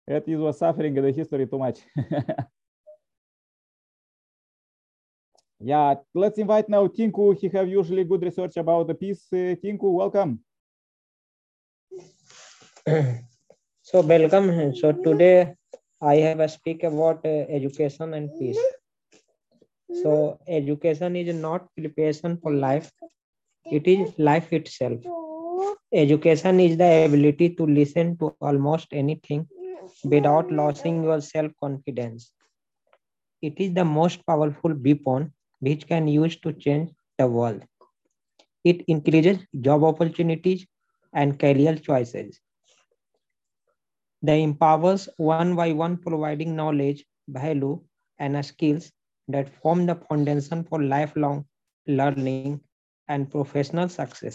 It 0.06 0.28
is 0.28 0.38
was 0.38 0.58
suffering 0.58 0.96
in 0.96 1.02
the 1.02 1.12
history 1.12 1.46
too 1.46 1.58
much. 1.58 1.80
yeah, 5.60 5.94
let's 6.14 6.38
invite 6.38 6.68
now 6.68 6.86
Tinku. 6.86 7.38
He 7.38 7.48
have 7.48 7.68
usually 7.68 8.04
good 8.04 8.22
research 8.22 8.56
about 8.56 8.86
the 8.88 8.94
peace. 8.94 9.26
Uh, 9.32 9.54
Tinku, 9.62 9.92
welcome. 9.92 10.40
so 13.82 14.00
welcome. 14.02 14.74
So 14.74 14.92
today 14.92 15.54
I 16.00 16.16
have 16.16 16.40
a 16.40 16.48
speak 16.48 16.82
about 16.84 17.24
uh, 17.24 17.28
education 17.58 18.14
and 18.14 18.30
peace. 18.38 18.58
So 20.02 20.38
education 20.48 21.16
is 21.16 21.34
not 21.34 21.68
preparation 21.76 22.38
for 22.42 22.52
life; 22.52 22.90
it 23.70 23.86
is 23.86 24.12
life 24.18 24.52
itself. 24.52 25.00
Education 25.92 26.60
is 26.60 26.76
the 26.76 27.04
ability 27.06 27.50
to 27.56 27.66
listen 27.66 28.16
to 28.18 28.30
almost 28.32 28.88
anything 28.92 29.46
without 30.04 30.50
losing 30.50 31.02
your 31.02 31.20
self-confidence. 31.20 32.32
It 33.42 33.60
is 33.60 33.74
the 33.74 33.84
most 33.84 34.24
powerful 34.26 34.72
weapon 34.74 35.32
which 35.60 35.86
can 35.86 36.06
use 36.08 36.36
to 36.40 36.52
change 36.52 36.90
the 37.18 37.26
world. 37.26 37.62
It 38.64 38.82
increases 38.88 39.38
job 39.60 39.84
opportunities 39.84 40.66
and 41.12 41.38
career 41.38 41.76
choices. 41.76 42.40
They 44.22 44.42
empowers 44.42 45.08
one 45.16 45.48
by 45.54 45.72
one 45.72 45.98
providing 45.98 46.54
knowledge, 46.56 47.04
value, 47.26 47.80
and 48.18 48.44
skills 48.44 48.92
that 49.28 49.48
form 49.48 49.86
the 49.86 49.96
foundation 49.96 50.64
for 50.64 50.82
lifelong 50.82 51.46
learning 51.86 52.50
and 53.08 53.30
professional 53.30 53.88
success. 53.88 54.34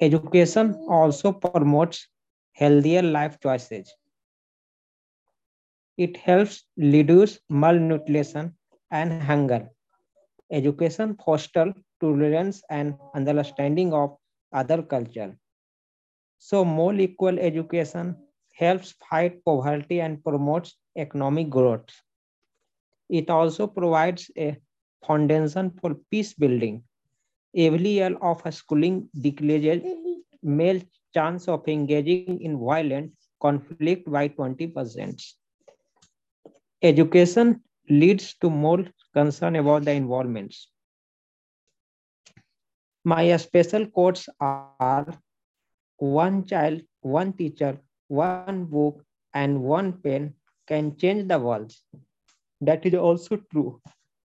Education 0.00 0.74
also 0.88 1.32
promotes 1.32 2.08
healthier 2.58 3.02
life 3.02 3.38
choices. 3.40 3.94
It 5.98 6.16
helps 6.18 6.64
reduce 6.76 7.40
malnutrition 7.50 8.56
and 8.90 9.12
hunger. 9.14 9.64
Education 10.50 11.16
fosters 11.16 11.74
tolerance 12.00 12.62
and 12.70 12.94
understanding 13.14 13.92
of 13.92 14.16
other 14.52 14.82
culture. 14.82 15.36
So 16.38 16.64
more 16.64 16.94
equal 16.94 17.38
education 17.38 18.16
helps 18.54 18.92
fight 18.92 19.44
poverty 19.44 20.00
and 20.00 20.22
promotes 20.24 20.76
economic 20.96 21.50
growth. 21.50 21.90
It 23.08 23.30
also 23.30 23.66
provides 23.66 24.30
a 24.36 24.56
foundation 25.06 25.70
for 25.70 25.94
peace 26.10 26.32
building. 26.34 26.84
Every 27.56 27.88
year 27.88 28.16
of 28.20 28.42
schooling 28.54 29.08
decreases 29.20 29.82
male 30.42 30.80
chance 31.14 31.48
of 31.48 31.68
engaging 31.68 32.40
in 32.40 32.58
violent 32.58 33.12
conflict 33.40 34.10
by 34.10 34.28
20%. 34.28 35.12
Education 36.82 37.62
leads 37.88 38.34
to 38.34 38.50
more 38.50 38.84
concern 39.14 39.56
about 39.56 39.84
the 39.84 39.92
environments. 39.92 40.70
My 43.04 43.36
special 43.36 43.86
quotes 43.86 44.28
are 44.40 44.86
one 45.98 46.44
child, 46.46 46.82
one 47.02 47.32
teacher, 47.32 47.80
one 48.08 48.64
book, 48.66 49.04
and 49.34 49.62
one 49.62 49.92
pen 49.92 50.34
can 50.66 50.96
change 50.96 51.28
the 51.28 51.38
world. 51.38 51.72
That 52.60 52.84
is 52.86 52.94
also 52.94 53.36
true. 53.50 53.80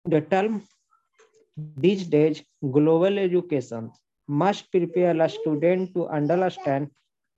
The 0.05 0.21
term 0.21 0.63
these 1.57 2.05
days, 2.07 2.43
global 2.71 3.17
education 3.19 3.91
must 4.27 4.71
prepare 4.71 5.19
a 5.21 5.29
student 5.29 5.93
to 5.93 6.07
understand 6.07 6.89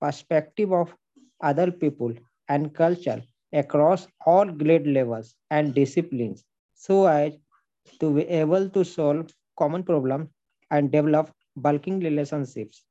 perspective 0.02 0.72
of 0.74 0.94
other 1.42 1.72
people 1.72 2.14
and 2.50 2.74
culture 2.74 3.22
across 3.54 4.08
all 4.26 4.46
grade 4.46 4.88
levels 4.88 5.36
and 5.52 5.74
disciplines 5.74 6.44
so 6.74 7.06
as 7.08 7.34
to 8.00 8.14
be 8.16 8.24
able 8.28 8.70
to 8.70 8.84
solve 8.84 9.30
common 9.58 9.84
problems 9.84 10.30
and 10.72 10.92
develop 10.92 11.32
bulking 11.56 12.00
relationships. 12.00 12.84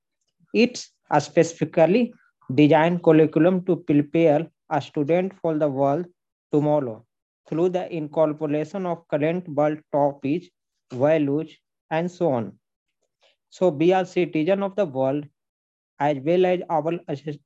It's 0.53 0.91
a 1.11 1.21
specifically 1.21 2.13
designed 2.55 3.03
curriculum 3.03 3.65
to 3.67 3.77
prepare 3.77 4.49
a 4.71 4.81
student 4.81 5.33
for 5.41 5.59
the 5.59 5.69
world 5.69 6.07
tomorrow 6.53 7.05
through 7.49 7.71
the 7.71 7.93
incorporation 7.95 8.87
of 8.87 9.07
current 9.09 9.49
world 9.49 9.79
topics, 9.93 10.49
values, 10.93 11.57
and 11.91 12.11
so 12.11 12.31
on. 12.33 12.59
So 13.55 13.69
we 13.71 13.93
are 13.93 14.05
citizens 14.05 14.63
of 14.65 14.77
the 14.77 14.87
world 14.87 15.27
as 16.01 16.19
well 16.29 16.47
as 16.47 16.61
our 16.71 16.93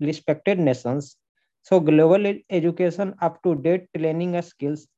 respected 0.01 0.59
nations. 0.59 1.17
So 1.63 1.81
global 1.81 2.27
education 2.51 3.15
up-to-date 3.21 3.89
training 3.97 4.41
skills 4.43 4.89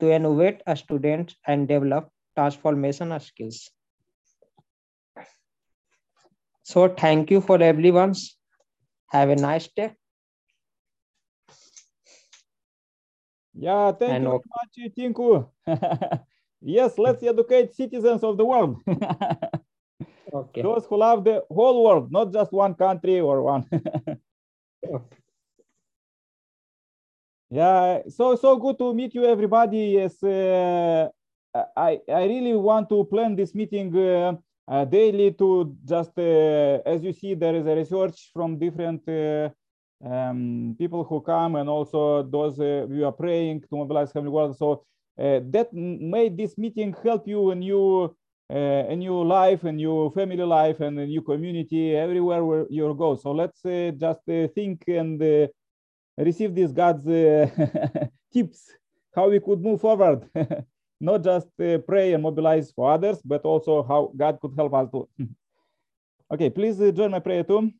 to 0.00 0.10
innovate 0.12 0.62
students 0.76 1.36
and 1.46 1.68
develop 1.68 2.10
transformation 2.36 3.18
skills. 3.20 3.70
So 6.62 6.88
thank 6.88 7.30
you 7.30 7.40
for 7.40 7.62
everyone. 7.62 8.14
Have 9.10 9.30
a 9.30 9.36
nice 9.36 9.68
day. 9.68 9.94
Yeah, 13.54 13.92
thank 13.92 14.20
And 14.20 14.22
you 14.22 14.30
ok- 14.30 14.50
much, 14.56 14.94
Tinku. 14.96 15.48
yes, 16.60 16.98
let's 16.98 17.22
educate 17.22 17.74
citizens 17.74 18.22
of 18.24 18.36
the 18.36 18.44
world. 18.44 18.78
Okay. 20.32 20.62
Those 20.62 20.86
who 20.86 20.96
love 20.98 21.24
the 21.24 21.44
whole 21.50 21.84
world, 21.84 22.10
not 22.10 22.32
just 22.32 22.52
one 22.52 22.74
country 22.74 23.20
or 23.20 23.42
one. 23.42 23.66
Okay. 24.88 25.18
Yeah, 27.50 28.02
so 28.08 28.34
so 28.36 28.56
good 28.56 28.78
to 28.78 28.92
meet 28.94 29.14
you, 29.14 29.24
everybody. 29.24 29.94
Yes, 29.98 30.22
uh, 30.22 31.08
I 31.76 32.00
I 32.08 32.24
really 32.26 32.54
want 32.54 32.88
to 32.90 33.04
plan 33.04 33.36
this 33.36 33.54
meeting 33.54 33.94
uh, 33.96 34.34
uh, 34.68 34.84
daily 34.84 35.32
to 35.34 35.76
just 35.84 36.18
uh, 36.18 36.82
as 36.84 37.04
you 37.04 37.12
see, 37.12 37.34
there 37.34 37.54
is 37.54 37.66
a 37.66 37.74
research 37.76 38.30
from 38.32 38.58
different 38.58 39.08
uh, 39.08 39.48
um, 40.04 40.74
people 40.78 41.04
who 41.04 41.20
come 41.20 41.54
and 41.56 41.68
also 41.68 42.22
those 42.24 42.58
uh, 42.58 42.84
we 42.88 43.02
are 43.04 43.12
praying 43.12 43.60
to 43.60 43.68
mobilize 43.76 44.12
Heavenly 44.12 44.32
World. 44.32 44.56
So 44.56 44.84
uh, 45.18 45.40
that 45.50 45.72
made 45.72 46.36
this 46.36 46.58
meeting 46.58 46.94
help 47.02 47.28
you 47.28 47.52
in 47.52 47.62
your 47.62 48.12
uh, 48.50 48.92
a 48.92 48.96
new 48.96 49.24
life, 49.24 49.64
a 49.64 49.72
new 49.72 50.10
family 50.10 50.44
life, 50.44 50.80
and 50.80 50.98
a 50.98 51.06
new 51.06 51.22
community 51.22 51.96
everywhere 51.96 52.44
where 52.44 52.66
you 52.70 52.94
go. 52.94 53.16
So 53.16 53.32
let's 53.32 53.64
uh, 53.64 53.92
just 53.96 54.28
uh, 54.28 54.48
think 54.54 54.84
and. 54.88 55.22
Uh, 55.22 55.46
receive 56.18 56.54
these 56.54 56.72
God's 56.72 57.06
uh, 57.06 57.48
tips 58.32 58.72
how 59.14 59.28
we 59.28 59.40
could 59.40 59.60
move 59.60 59.80
forward, 59.80 60.28
not 61.00 61.22
just 61.22 61.48
uh, 61.60 61.78
pray 61.78 62.12
and 62.12 62.22
mobilize 62.22 62.70
for 62.70 62.92
others, 62.92 63.20
but 63.24 63.42
also 63.42 63.82
how 63.82 64.12
God 64.16 64.38
could 64.40 64.52
help 64.56 64.74
us 64.74 64.90
too. 64.90 65.08
okay, 66.32 66.50
please 66.50 66.78
join 66.92 67.10
my 67.10 67.20
prayer 67.20 67.44
too. 67.44 67.70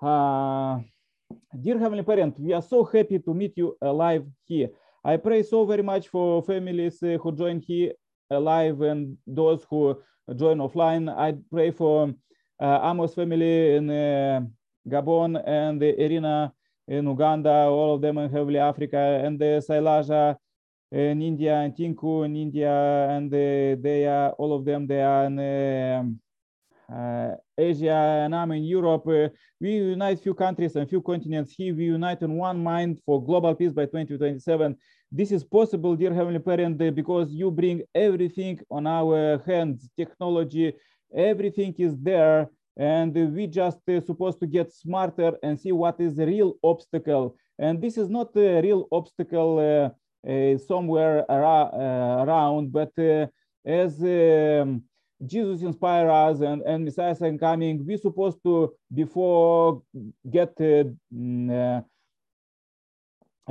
Dear 0.00 1.78
Heavenly 1.78 2.04
Parent, 2.04 2.38
we 2.38 2.52
are 2.52 2.62
so 2.62 2.84
happy 2.84 3.18
to 3.18 3.34
meet 3.34 3.56
you 3.56 3.76
alive 3.82 4.24
here. 4.44 4.70
I 5.04 5.16
pray 5.16 5.42
so 5.42 5.64
very 5.64 5.82
much 5.82 6.08
for 6.08 6.42
families 6.42 6.98
who 7.00 7.32
join 7.36 7.60
here 7.60 7.92
alive 8.30 8.80
and 8.82 9.16
those 9.26 9.64
who 9.68 10.00
join 10.36 10.58
offline. 10.58 11.08
I 11.08 11.34
pray 11.50 11.70
for 11.70 12.14
uh, 12.60 12.90
Amos 12.90 13.14
family 13.14 13.76
in 13.76 13.90
uh, 13.90 14.42
Gabon 14.88 15.42
and 15.46 15.80
the 15.80 16.00
Irina 16.00 16.52
in 16.88 17.06
Uganda, 17.06 17.50
all 17.50 17.94
of 17.94 18.00
them 18.00 18.18
in 18.18 18.30
Heavily 18.30 18.58
Africa, 18.58 19.22
and 19.24 19.38
the 19.38 19.62
Sailaja 19.66 20.36
in 20.90 21.22
India, 21.22 21.54
and 21.54 21.74
Tinku 21.74 22.24
in 22.24 22.34
India, 22.34 23.08
and 23.08 23.30
the, 23.30 23.78
they 23.80 24.06
are 24.06 24.30
all 24.32 24.52
of 24.52 24.64
them. 24.64 24.86
They 24.86 25.02
are 25.02 25.26
in 25.26 25.38
um, 25.38 26.20
Asia, 27.58 28.22
and 28.24 28.34
I'm 28.34 28.52
in 28.52 28.64
Europe. 28.64 29.06
Uh, 29.06 29.28
we 29.60 29.76
unite 29.76 30.20
few 30.20 30.34
countries 30.34 30.76
and 30.76 30.88
few 30.88 31.02
continents 31.02 31.52
here. 31.56 31.74
We 31.74 31.84
unite 31.84 32.22
in 32.22 32.32
one 32.36 32.62
mind 32.62 32.98
for 33.06 33.24
global 33.24 33.54
peace 33.54 33.72
by 33.72 33.86
2027. 33.86 34.76
This 35.12 35.32
is 35.32 35.44
possible, 35.44 35.96
dear 35.96 36.12
Heavenly 36.14 36.40
Parent, 36.40 36.80
uh, 36.80 36.90
because 36.90 37.32
you 37.32 37.50
bring 37.50 37.82
everything 37.94 38.60
on 38.70 38.86
our 38.86 39.42
hands, 39.46 39.88
technology, 39.96 40.74
everything 41.14 41.74
is 41.78 41.96
there 41.98 42.48
and 42.76 43.14
we 43.34 43.46
just 43.46 43.78
uh, 43.88 44.00
supposed 44.00 44.40
to 44.40 44.46
get 44.46 44.72
smarter 44.72 45.32
and 45.42 45.58
see 45.58 45.72
what 45.72 46.00
is 46.00 46.16
the 46.16 46.26
real 46.26 46.54
obstacle 46.62 47.36
and 47.58 47.80
this 47.82 47.98
is 47.98 48.08
not 48.08 48.34
a 48.36 48.60
real 48.62 48.86
obstacle 48.92 49.58
uh, 49.58 50.30
uh, 50.30 50.56
somewhere 50.58 51.30
uh, 51.30 52.24
around 52.24 52.72
but 52.72 52.92
uh, 52.98 53.26
as 53.64 54.00
um, 54.02 54.82
jesus 55.26 55.62
inspire 55.62 56.08
us 56.10 56.40
and, 56.40 56.62
and 56.62 56.84
messiah 56.84 57.10
is 57.10 57.40
coming. 57.40 57.84
We 57.86 57.96
supposed 57.96 58.42
to 58.44 58.72
before 58.92 59.82
get 60.28 60.52
uh, 60.60 60.84
mm, 61.14 61.50
uh, 61.50 61.82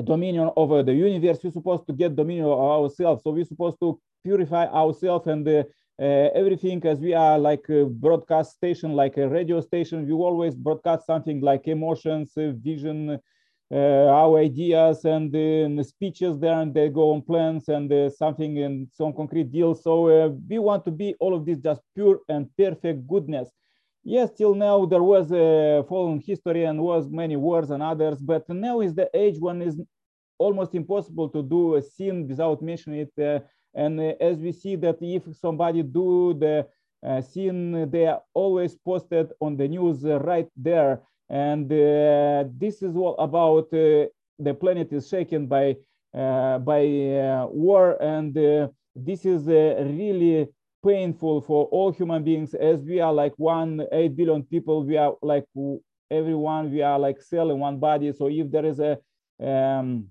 dominion 0.02 0.50
over 0.56 0.82
the 0.84 0.94
universe 0.94 1.40
we're 1.44 1.52
supposed 1.52 1.86
to 1.88 1.94
get 1.94 2.16
dominion 2.16 2.46
of 2.46 2.60
ourselves. 2.60 3.24
So 3.24 3.32
we're 3.32 3.46
supposed 3.46 3.78
to 3.82 4.00
purify 4.24 4.66
ourselves 4.68 5.28
and 5.28 5.48
uh, 5.48 5.64
uh, 6.00 6.30
everything 6.34 6.86
as 6.86 7.00
we 7.00 7.14
are 7.14 7.38
like 7.38 7.68
a 7.70 7.86
broadcast 7.86 8.54
station, 8.54 8.94
like 8.94 9.18
a 9.18 9.28
radio 9.28 9.60
station, 9.60 10.08
we 10.08 10.14
always 10.14 10.56
broadcast 10.56 11.06
something 11.06 11.42
like 11.42 11.68
emotions, 11.68 12.32
uh, 12.38 12.54
vision, 12.56 13.20
our 13.78 14.40
ideas 14.40 15.06
and 15.06 15.34
uh, 15.36 15.84
speeches 15.84 16.40
there 16.40 16.60
and 16.60 16.74
they 16.74 16.90
go 16.90 17.14
on 17.14 17.22
plans 17.22 17.70
and 17.70 17.92
uh, 17.92 18.10
something 18.10 18.58
and 18.60 18.88
some 18.92 19.14
concrete 19.14 19.52
deals. 19.52 19.84
So 19.84 20.08
uh, 20.08 20.30
we 20.50 20.60
want 20.60 20.86
to 20.86 20.92
be 20.92 21.16
all 21.20 21.36
of 21.36 21.46
this 21.46 21.60
just 21.60 21.82
pure 21.96 22.20
and 22.30 22.50
perfect 22.58 23.08
goodness. 23.08 23.50
Yes, 24.04 24.32
till 24.32 24.56
now 24.56 24.86
there 24.86 25.04
was 25.04 25.32
a 25.32 25.84
fallen 25.88 26.20
history 26.20 26.64
and 26.66 26.82
was 26.82 27.10
many 27.10 27.36
wars 27.36 27.70
and 27.70 27.84
others, 27.84 28.20
but 28.20 28.48
now 28.50 28.82
is 28.82 28.96
the 28.96 29.10
age 29.14 29.36
when 29.40 29.62
it's 29.62 29.78
almost 30.40 30.74
impossible 30.74 31.30
to 31.30 31.44
do 31.44 31.76
a 31.76 31.82
sin 31.82 32.28
without 32.28 32.62
mentioning 32.62 33.02
it 33.08 33.24
uh, 33.24 33.40
and 33.74 34.00
uh, 34.00 34.14
as 34.20 34.38
we 34.38 34.52
see 34.52 34.76
that 34.78 34.98
if 35.02 35.24
somebody 35.36 35.84
do 35.84 36.34
the 36.34 36.66
uh, 37.06 37.22
sin, 37.22 37.90
they 37.92 38.08
are 38.08 38.22
always 38.34 38.76
posted 38.76 39.32
on 39.40 39.56
the 39.56 39.68
news 39.68 40.04
uh, 40.06 40.20
right 40.20 40.50
there. 40.56 41.02
And 41.30 41.72
uh, 41.72 42.46
this 42.58 42.82
is 42.82 42.96
all 42.96 43.16
about 43.18 43.66
uh, 43.74 44.08
the 44.40 44.54
planet 44.60 44.92
is 44.92 45.08
shaken 45.08 45.48
by 45.48 45.76
uh, 46.18 46.58
by 46.58 46.84
war, 47.52 48.02
and 48.02 48.34
this 48.96 49.26
is 49.26 49.46
really 49.46 50.48
painful 50.84 51.42
for 51.42 51.66
all 51.66 51.92
human 51.92 52.24
beings. 52.24 52.54
As 52.56 52.82
we 52.82 53.00
are 53.00 53.14
like 53.14 53.34
one 53.38 53.86
eight 53.92 54.16
billion 54.16 54.44
people, 54.44 54.84
we 54.84 54.98
are 54.98 55.16
like 55.22 55.46
everyone, 56.10 56.72
we 56.72 56.82
are 56.82 56.98
like 56.98 57.22
cell 57.22 57.52
in 57.52 57.60
one 57.60 57.80
body. 57.80 58.12
So 58.14 58.28
if 58.28 58.50
there 58.50 58.66
is 58.66 58.80
a 58.80 58.98
um, 59.40 60.08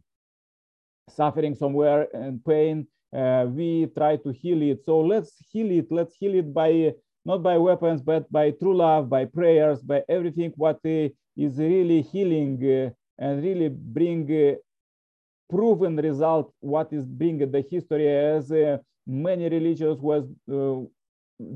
suffering 1.08 1.54
somewhere 1.54 2.06
and 2.14 2.44
pain, 2.44 2.86
uh, 3.12 3.46
we 3.48 3.86
try 3.96 4.16
to 4.16 4.30
heal 4.30 4.62
it. 4.62 4.84
So 4.84 5.00
let's 5.00 5.32
heal 5.50 5.70
it. 5.70 5.86
Let's 5.90 6.14
heal 6.14 6.34
it 6.34 6.52
by 6.54 6.92
not 7.24 7.42
by 7.42 7.58
weapons, 7.58 8.02
but 8.02 8.30
by 8.30 8.50
true 8.52 8.76
love, 8.76 9.08
by 9.08 9.24
prayers, 9.24 9.82
by 9.82 10.02
everything 10.08 10.52
what 10.56 10.80
uh, 10.84 11.08
is 11.36 11.58
really 11.58 12.02
healing 12.02 12.58
uh, 12.64 12.90
and 13.22 13.42
really 13.42 13.68
bring 13.68 14.30
uh, 14.30 14.54
proven 15.50 15.96
result. 15.96 16.52
What 16.60 16.92
is 16.92 17.04
bring 17.04 17.38
the 17.38 17.64
history 17.70 18.08
as 18.08 18.50
uh, 18.50 18.78
many 19.06 19.48
religions 19.48 20.00
was 20.00 20.24
uh, 20.52 20.80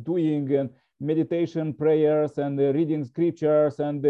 doing 0.02 0.52
and 0.54 0.70
meditation, 1.00 1.74
prayers, 1.74 2.38
and 2.38 2.58
reading 2.58 3.04
scriptures, 3.04 3.80
and 3.80 4.04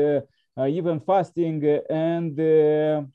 even 0.69 1.01
fasting 1.01 1.81
and. 1.89 3.09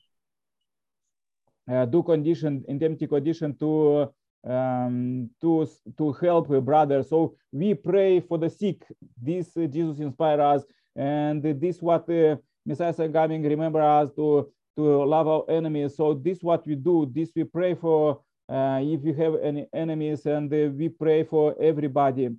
Uh, 1.68 1.84
do 1.84 2.02
condition 2.02 2.64
indemnity 2.66 3.06
condition 3.06 3.54
to 3.58 4.10
um, 4.44 5.30
to 5.40 5.66
to 5.96 6.12
help 6.12 6.50
a 6.50 6.60
brother. 6.60 7.02
So 7.02 7.34
we 7.52 7.74
pray 7.74 8.20
for 8.20 8.38
the 8.38 8.50
sick. 8.50 8.84
This 9.20 9.56
uh, 9.56 9.66
Jesus 9.66 9.98
inspire 10.00 10.40
us, 10.40 10.62
and 10.96 11.42
this 11.42 11.80
what 11.82 12.08
uh, 12.10 12.36
Messiah 12.66 13.08
coming 13.08 13.42
remember 13.42 13.80
us 13.82 14.10
to 14.16 14.50
to 14.76 15.04
love 15.04 15.26
our 15.26 15.44
enemies. 15.48 15.96
So 15.96 16.14
this 16.14 16.42
what 16.42 16.66
we 16.66 16.76
do. 16.76 17.10
This 17.12 17.30
we 17.34 17.44
pray 17.44 17.74
for. 17.74 18.20
if 18.50 19.04
you 19.04 19.14
have 19.14 19.34
any 19.42 19.66
enemies, 19.74 20.26
and 20.26 20.50
we 20.50 20.88
pray 20.88 21.24
for 21.24 21.54
everybody. 21.60 22.30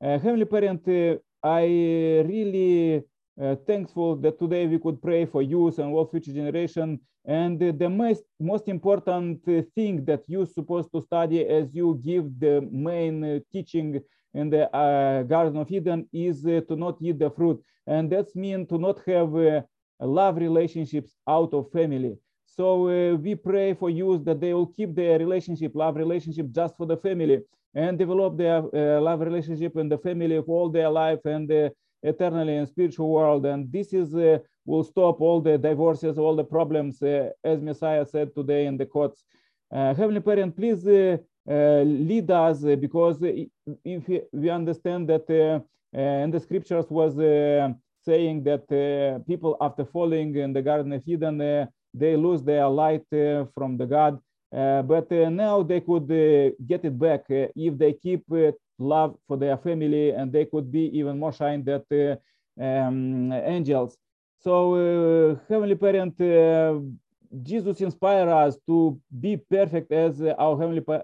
Heavenly 0.00 0.46
Parent, 0.46 0.88
I 1.42 1.64
really 2.26 3.04
uh, 3.40 3.54
thankful 3.66 4.16
that 4.16 4.38
today 4.38 4.66
we 4.66 4.78
could 4.78 5.00
pray 5.00 5.24
for 5.24 5.42
youth 5.42 5.78
and 5.78 5.92
all 5.94 6.06
future 6.06 6.32
generation. 6.32 7.00
And 7.28 7.62
uh, 7.62 7.72
the 7.76 7.88
most, 7.88 8.24
most 8.40 8.66
important 8.68 9.46
uh, 9.46 9.62
thing 9.76 10.04
that 10.06 10.24
you're 10.26 10.46
supposed 10.46 10.90
to 10.92 11.02
study 11.02 11.46
as 11.46 11.72
you 11.72 12.00
give 12.02 12.24
the 12.40 12.66
main 12.72 13.44
teaching 13.52 14.00
in 14.34 14.50
the 14.50 14.68
Garden 15.28 15.58
of 15.58 15.70
Eden 15.70 16.08
is 16.12 16.42
to 16.42 16.76
not 16.76 16.96
eat 17.00 17.18
the 17.18 17.30
fruit. 17.30 17.62
And 17.86 18.10
that's 18.10 18.34
mean 18.34 18.66
to 18.66 18.78
not 18.78 19.00
have 19.06 19.64
love 20.00 20.36
relationships 20.36 21.16
out 21.28 21.52
of 21.54 21.70
family. 21.70 22.16
So 22.46 22.88
uh, 22.88 23.16
we 23.16 23.34
pray 23.34 23.74
for 23.74 23.90
you 23.90 24.18
that 24.24 24.40
they 24.40 24.52
will 24.54 24.66
keep 24.66 24.94
their 24.94 25.18
relationship, 25.18 25.72
love 25.74 25.96
relationship 25.96 26.50
just 26.50 26.76
for 26.76 26.86
the 26.86 26.96
family 26.96 27.42
and 27.74 27.98
develop 27.98 28.36
their 28.36 28.58
uh, 28.58 29.00
love 29.00 29.20
relationship 29.20 29.76
in 29.76 29.88
the 29.88 29.98
family 29.98 30.42
for 30.44 30.60
all 30.60 30.70
their 30.70 30.88
life 30.88 31.20
and 31.24 31.50
uh, 31.52 31.68
eternally 32.02 32.56
in 32.56 32.66
spiritual 32.66 33.08
world. 33.10 33.46
And 33.46 33.70
this 33.72 33.92
is 33.92 34.14
will 34.64 34.84
stop 34.84 35.20
all 35.20 35.40
the 35.40 35.56
divorces, 35.56 36.18
all 36.18 36.36
the 36.36 36.44
problems, 36.44 37.02
as 37.02 37.60
Messiah 37.60 38.04
said 38.04 38.34
today 38.34 38.66
in 38.66 38.76
the 38.76 38.86
courts. 38.86 39.24
Heavenly 39.72 40.20
Parent, 40.20 40.56
please 40.56 40.84
lead 40.84 42.30
us 42.30 42.58
because 42.60 43.16
if 43.22 44.02
we 44.32 44.50
understand 44.50 45.08
that 45.08 45.28
in 45.92 46.30
the 46.30 46.40
scriptures 46.40 46.86
was 46.90 47.14
saying 48.08 48.44
that 48.44 48.66
uh, 48.72 49.18
people 49.30 49.56
after 49.60 49.84
falling 49.84 50.36
in 50.36 50.52
the 50.52 50.62
Garden 50.62 50.92
of 50.92 51.02
Eden, 51.06 51.40
uh, 51.40 51.66
they 51.92 52.16
lose 52.16 52.42
their 52.42 52.68
light 52.68 53.06
uh, 53.12 53.44
from 53.54 53.76
the 53.76 53.86
God. 53.86 54.14
Uh, 54.54 54.82
but 54.82 55.10
uh, 55.12 55.28
now 55.28 55.62
they 55.62 55.80
could 55.80 56.08
uh, 56.10 56.50
get 56.66 56.84
it 56.84 56.98
back 56.98 57.24
if 57.28 57.76
they 57.76 57.92
keep 57.92 58.24
love 58.78 59.16
for 59.26 59.36
their 59.36 59.56
family 59.56 60.10
and 60.10 60.32
they 60.32 60.44
could 60.44 60.70
be 60.70 60.90
even 60.98 61.18
more 61.18 61.32
shine 61.32 61.64
than 61.64 61.82
um, 62.60 63.32
angels. 63.32 63.96
So 64.40 65.38
Heavenly 65.48 65.74
Parent, 65.74 66.16
Jesus 67.42 67.80
inspire 67.80 68.28
us 68.30 68.56
to 68.66 69.00
be 69.20 69.36
perfect 69.36 69.92
as 69.92 70.22
our 70.22 70.58
Heavenly 70.58 70.80
pa 70.80 71.02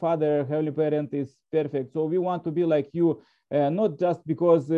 Father, 0.00 0.44
Heavenly 0.44 0.72
Parent 0.72 1.12
is 1.12 1.36
perfect. 1.50 1.92
So 1.92 2.04
we 2.04 2.18
want 2.18 2.44
to 2.44 2.50
be 2.50 2.64
like 2.64 2.88
you, 2.92 3.20
not 3.50 3.98
just 3.98 4.26
because 4.26 4.70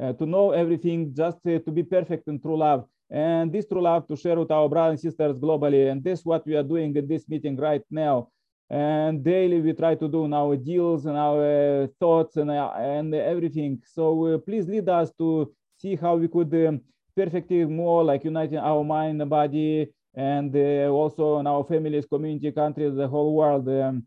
uh, 0.00 0.12
to 0.14 0.26
know 0.26 0.50
everything, 0.50 1.14
just 1.14 1.38
uh, 1.46 1.58
to 1.60 1.70
be 1.70 1.82
perfect 1.82 2.26
in 2.28 2.40
true 2.40 2.58
love. 2.58 2.84
And 3.10 3.52
this 3.52 3.66
true 3.66 3.82
love 3.82 4.08
to 4.08 4.16
share 4.16 4.38
with 4.38 4.50
our 4.50 4.68
brothers 4.68 5.04
and 5.04 5.12
sisters 5.12 5.38
globally. 5.38 5.90
And 5.90 6.02
this 6.02 6.20
is 6.20 6.26
what 6.26 6.44
we 6.46 6.56
are 6.56 6.62
doing 6.64 6.96
in 6.96 7.06
this 7.06 7.28
meeting 7.28 7.56
right 7.56 7.82
now. 7.90 8.28
And 8.70 9.22
daily 9.22 9.60
we 9.60 9.72
try 9.72 9.94
to 9.94 10.08
do 10.08 10.32
our 10.32 10.56
deals 10.56 11.06
and 11.06 11.16
our 11.16 11.82
uh, 11.82 11.86
thoughts 12.00 12.36
and, 12.36 12.50
and 12.50 13.14
everything. 13.14 13.82
So 13.84 14.38
please 14.38 14.66
lead 14.66 14.88
us 14.88 15.12
to 15.18 15.52
see 15.76 15.96
how 15.96 16.16
we 16.16 16.28
could 16.28 16.52
um, 16.66 16.80
perfectly 17.16 17.64
more 17.64 18.02
like 18.02 18.24
uniting 18.24 18.58
our 18.58 18.82
mind 18.82 19.20
and 19.20 19.30
body 19.30 19.88
and 20.14 20.54
uh, 20.56 20.88
also 20.88 21.38
in 21.38 21.46
our 21.46 21.64
families, 21.64 22.06
community, 22.06 22.50
countries, 22.52 22.94
the 22.94 23.06
whole 23.06 23.34
world. 23.34 23.68
Um, 23.68 24.06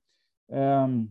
um, 0.53 1.09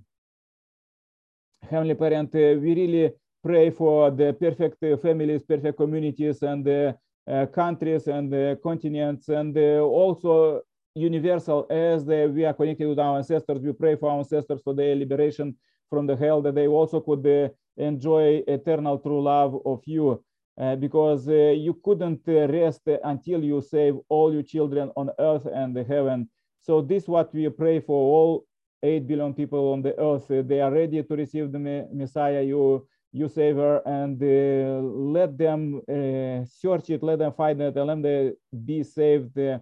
Heavenly 1.63 1.95
Parent, 1.95 2.35
uh, 2.35 2.59
we 2.61 2.75
really 2.75 3.13
pray 3.43 3.71
for 3.71 4.11
the 4.11 4.33
perfect 4.33 4.83
families, 5.03 5.43
perfect 5.43 5.77
communities, 5.77 6.43
and 6.43 6.67
uh, 6.69 7.47
countries 7.47 8.07
and 8.07 8.61
continents, 8.63 9.29
and 9.29 9.57
uh, 9.57 9.81
also 9.81 10.63
universal 10.97 11.67
as 11.71 12.05
we 12.05 12.45
are 12.45 12.55
connected 12.55 12.89
with 12.89 12.99
our 12.99 13.19
ancestors. 13.19 13.61
We 13.61 13.73
pray 13.73 13.97
for 13.97 14.11
our 14.11 14.19
ancestors 14.19 14.61
for 14.63 14.75
their 14.75 14.97
liberation 14.97 15.55
from 15.91 16.07
the 16.07 16.17
hell 16.17 16.43
that 16.43 16.55
they 16.55 16.67
also 16.67 17.01
could 17.01 17.27
uh, 17.27 17.49
enjoy 17.77 18.43
eternal 18.49 18.99
true 18.99 19.23
love 19.23 19.61
of 19.65 19.83
you. 19.87 20.23
Uh, 20.59 20.75
because 20.75 21.29
uh, 21.29 21.53
you 21.55 21.79
couldn't 21.85 22.23
uh, 22.29 22.49
rest 22.49 22.81
until 23.05 23.45
you 23.45 23.61
save 23.61 23.95
all 24.09 24.33
your 24.33 24.43
children 24.43 24.91
on 24.97 25.11
earth 25.19 25.47
and 25.53 25.77
the 25.77 25.85
heaven. 25.85 26.27
So 26.63 26.81
this 26.81 27.03
is 27.03 27.09
what 27.09 27.33
we 27.35 27.47
pray 27.51 27.81
for 27.81 27.93
all 27.93 28.47
8 28.83 29.07
billion 29.07 29.35
people 29.35 29.73
on 29.75 29.83
the 29.83 29.95
earth. 30.01 30.29
they 30.29 30.61
are 30.63 30.73
ready 30.73 31.03
to 31.03 31.15
receive 31.15 31.53
the 31.53 31.87
Messiah. 31.93 32.43
You 32.43 32.87
you 33.13 33.29
savior 33.29 33.81
and 33.87 34.23
uh, 34.23 34.81
let 34.83 35.39
them 35.39 35.81
uh, 35.89 36.45
search 36.45 36.91
it, 36.91 37.03
let 37.03 37.19
them 37.19 37.33
find 37.33 37.61
it, 37.63 37.77
and 37.77 37.87
let 37.87 38.03
them 38.03 38.35
be 38.65 38.83
saved 38.83 39.39
uh, 39.39 39.59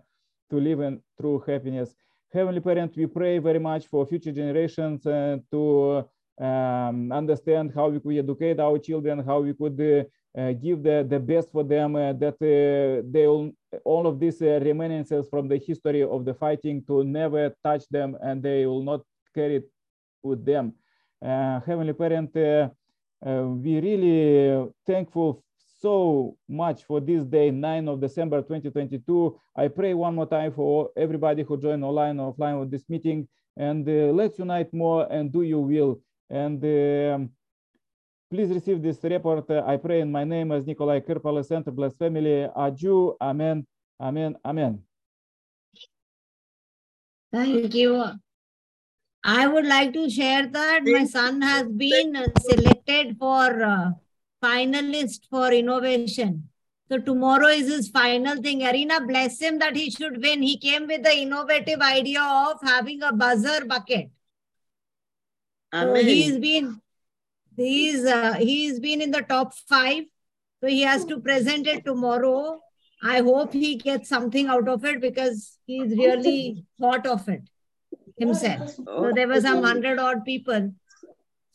to 0.51 0.57
live 0.61 0.81
in 0.81 1.01
true 1.21 1.43
happiness. 1.47 1.95
Heavenly 2.33 2.61
Parent, 2.61 2.93
we 2.97 3.07
pray 3.07 3.39
very 3.39 3.61
much 3.61 3.87
for 3.87 4.05
future 4.07 4.33
generations 4.33 5.03
to 5.03 6.05
um, 6.41 7.13
understand 7.13 7.73
how 7.75 7.89
we 7.89 8.01
could 8.01 8.19
educate 8.19 8.59
our 8.59 8.79
children, 8.79 9.25
how 9.25 9.41
we 9.41 9.55
could 9.55 9.81
uh, 10.37 10.53
give 10.53 10.83
the, 10.83 11.07
the 11.09 11.19
best 11.19 11.53
for 11.53 11.63
them, 11.63 11.95
uh, 11.95 12.13
that 12.13 12.35
uh, 12.43 13.07
they 13.09 13.27
will, 13.27 13.53
all 13.85 14.07
of 14.07 14.19
these 14.19 14.41
reminiscences 14.41 15.29
from 15.29 15.47
the 15.47 15.59
history 15.59 16.03
of 16.03 16.25
the 16.25 16.35
fighting 16.35 16.83
to 16.87 17.05
never 17.05 17.55
touch 17.63 17.89
them 17.89 18.17
and 18.21 18.43
they 18.43 18.67
will 18.67 18.83
not 18.83 19.03
carry 19.33 19.57
it 19.57 19.71
with 20.23 20.45
them. 20.45 20.73
Heavenly 21.23 21.93
Parent, 21.93 22.37
uh, 22.37 22.69
we 23.47 23.81
really 23.81 24.69
thankful 24.87 25.43
so 25.85 26.35
much 26.49 26.85
for 26.85 26.99
this 26.99 27.23
day, 27.25 27.51
9 27.51 27.88
of 27.88 28.01
December 28.01 28.40
2022. 28.40 29.38
I 29.55 29.68
pray 29.68 29.92
one 29.92 30.14
more 30.14 30.27
time 30.27 30.53
for 30.53 30.88
everybody 30.97 31.42
who 31.42 31.61
joined 31.61 31.85
online 31.85 32.18
or 32.18 32.33
offline 32.33 32.59
with 32.59 32.70
this 32.70 32.88
meeting 32.88 33.29
and 33.57 33.87
uh, 33.87 34.11
let's 34.18 34.38
unite 34.38 34.73
more 34.73 35.07
and 35.12 35.31
do 35.31 35.42
your 35.42 35.62
will. 35.62 36.01
And 36.31 36.59
um, 36.64 37.31
please 38.31 38.49
receive 38.49 38.81
this 38.83 38.99
report. 39.03 39.51
Uh, 39.51 39.62
I 39.66 39.77
pray 39.77 40.01
in 40.01 40.11
my 40.11 40.25
name 40.25 40.53
as 40.53 40.64
Nikolai 40.66 41.01
Kirpala, 41.01 41.44
Center 41.44 41.70
Blessed 41.70 41.99
Family. 41.99 42.49
Adieu. 42.57 43.14
Amen. 43.20 43.66
Amen. 44.01 44.37
Amen. 44.42 44.81
Thank 47.31 47.75
you. 47.75 48.05
I 49.23 49.47
would 49.47 49.66
like 49.66 49.92
to 49.92 50.09
share 50.09 50.47
that 50.47 50.81
my 50.85 51.05
son 51.05 51.42
has 51.42 51.68
been 51.68 52.16
selected 52.40 53.16
for 53.18 53.62
uh, 53.62 53.90
finalist 54.45 55.29
for 55.31 55.53
innovation. 55.53 56.49
So 56.91 56.99
tomorrow 56.99 57.47
is 57.47 57.69
his 57.69 57.89
final 57.89 58.41
thing. 58.43 58.65
Arena, 58.67 59.01
bless 59.07 59.41
him 59.41 59.59
that 59.61 59.75
he 59.75 59.91
should 59.91 60.23
win. 60.23 60.43
He 60.43 60.59
came 60.59 60.87
with 60.87 61.03
the 61.03 61.17
innovative 61.17 61.81
idea 61.81 62.23
of 62.23 62.59
having 62.63 63.03
a 63.03 63.13
buzzer 63.13 63.65
bucket. 63.65 64.11
Amen. 65.73 65.97
So 65.97 66.03
he's 66.03 66.39
been 66.39 66.81
he's 67.57 68.05
uh, 68.05 68.35
he's 68.35 68.81
been 68.81 69.01
in 69.01 69.11
the 69.11 69.23
top 69.23 69.55
five. 69.69 70.05
So 70.61 70.69
he 70.69 70.83
has 70.83 71.05
to 71.07 71.21
present 71.21 71.67
it 71.67 71.85
tomorrow. 71.85 72.61
I 73.03 73.21
hope 73.21 73.53
he 73.53 73.77
gets 73.77 74.09
something 74.09 74.47
out 74.47 74.69
of 74.69 74.85
it 74.85 75.01
because 75.01 75.59
he's 75.67 75.91
really 75.91 76.65
thought 76.81 77.07
of 77.07 77.29
it 77.29 77.43
himself. 78.17 78.71
So 78.75 79.13
there 79.15 79.29
were 79.29 79.41
some 79.41 79.63
hundred 79.63 79.99
odd 79.99 80.25
people. 80.25 80.73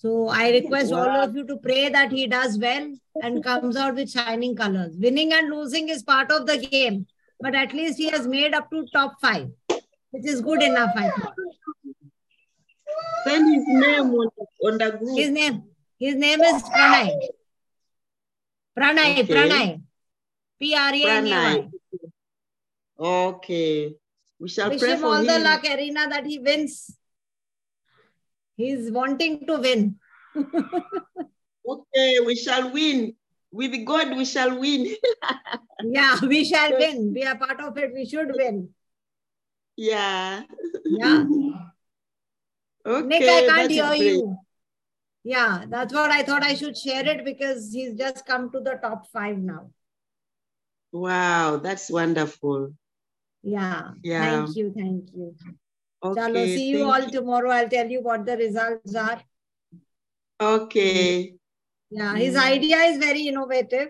So 0.02 0.30
I 0.30 0.52
request 0.52 0.94
all 0.94 1.10
of 1.24 1.36
you 1.36 1.46
to 1.46 1.58
pray 1.58 1.90
that 1.90 2.10
he 2.10 2.26
does 2.26 2.58
well 2.58 2.90
and 3.22 3.44
comes 3.44 3.76
out 3.76 3.96
with 3.96 4.10
shining 4.10 4.56
colors. 4.56 4.96
Winning 4.98 5.34
and 5.34 5.50
losing 5.50 5.90
is 5.90 6.04
part 6.04 6.32
of 6.32 6.46
the 6.46 6.58
game, 6.58 7.06
but 7.42 7.54
at 7.54 7.74
least 7.74 7.98
he 7.98 8.08
has 8.10 8.26
made 8.26 8.54
up 8.54 8.70
to 8.72 8.86
top 8.94 9.20
five, 9.20 9.50
which 10.12 10.26
is 10.26 10.40
good 10.40 10.64
enough, 10.64 10.92
I 10.96 11.10
think. 11.10 11.34
His 13.26 13.64
name 13.68 14.14
on 14.14 14.30
on 14.64 14.78
the 14.78 14.92
group. 14.92 15.18
His 15.18 15.32
name, 15.32 15.64
his 16.00 16.16
name 16.16 16.40
is 16.40 16.64
Pranay. 16.64 17.12
Pranay, 18.78 19.20
okay. 19.20 19.34
Pranay. 19.34 19.82
P-R-A-N-A-Y. 20.62 21.70
Okay. 22.98 23.96
We 24.40 24.48
shall 24.48 24.70
Wish 24.70 24.80
pray 24.80 24.94
him 24.94 25.00
for 25.00 25.08
all 25.08 25.16
him. 25.16 25.26
the 25.26 25.40
luck, 25.40 25.66
Arena, 25.66 26.08
that 26.08 26.26
he 26.26 26.40
wins. 26.40 26.96
He's 28.60 28.92
wanting 28.92 29.48
to 29.48 29.56
win. 29.56 29.96
okay, 30.36 32.20
we 32.26 32.36
shall 32.36 32.70
win. 32.74 33.16
With 33.54 33.86
God, 33.86 34.18
we 34.18 34.26
shall 34.26 34.60
win. 34.60 34.96
yeah, 35.84 36.20
we 36.22 36.44
shall 36.44 36.70
win. 36.78 37.14
We 37.16 37.24
are 37.24 37.38
part 37.38 37.62
of 37.62 37.78
it. 37.78 37.94
We 37.94 38.06
should 38.06 38.28
win. 38.36 38.68
Yeah. 39.78 40.44
Yeah. 40.84 41.24
okay. 42.86 43.08
Nick, 43.08 43.24
I 43.24 43.48
can't 43.48 43.72
hear 43.72 43.88
great. 43.88 44.02
you. 44.02 44.38
Yeah, 45.24 45.64
that's 45.70 45.94
what 45.94 46.12
I 46.12 46.24
thought 46.24 46.44
I 46.44 46.56
should 46.56 46.78
share 46.78 47.08
it 47.08 47.24
because 47.24 47.72
he's 47.72 47.94
just 47.94 48.26
come 48.26 48.52
to 48.52 48.60
the 48.60 48.78
top 48.82 49.08
five 49.14 49.38
now. 49.38 49.70
Wow, 50.92 51.62
that's 51.64 51.90
wonderful. 51.90 52.74
Yeah. 53.42 53.92
Yeah. 54.04 54.44
Thank 54.44 54.58
you. 54.58 54.74
Thank 54.76 55.10
you. 55.16 55.34
Okay, 56.02 56.22
Chalo, 56.22 56.46
see 56.46 56.70
you 56.70 56.84
all 56.86 57.04
you. 57.04 57.12
tomorrow. 57.12 57.52
I'll 57.52 57.70
tell 57.70 57.88
you 57.88 58.02
what 58.02 58.26
the 58.26 58.38
results 58.38 58.96
are. 58.96 59.22
Okay. 60.40 61.34
Yeah, 61.92 62.16
his 62.16 62.36
mm. 62.36 62.44
idea 62.44 62.78
is 62.78 62.98
very 62.98 63.28
innovative. 63.28 63.90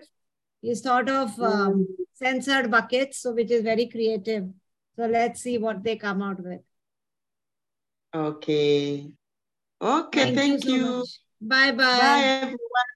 He's 0.60 0.80
thought 0.80 1.08
of 1.08 1.38
um, 1.40 1.74
mm. 1.74 1.86
censored 2.14 2.70
buckets, 2.70 3.18
so 3.22 3.32
which 3.32 3.50
is 3.50 3.62
very 3.62 3.86
creative. 3.86 4.48
So 4.96 5.06
let's 5.06 5.40
see 5.40 5.58
what 5.58 5.82
they 5.84 5.96
come 5.96 6.22
out 6.22 6.42
with. 6.42 6.60
Okay. 8.14 9.12
Okay, 9.80 10.34
thank, 10.34 10.36
thank 10.36 10.64
you. 10.64 10.72
you. 10.72 11.04
So 11.04 11.18
bye 11.40 11.70
bye. 11.70 11.76
Bye 11.76 12.22
everyone. 12.24 12.90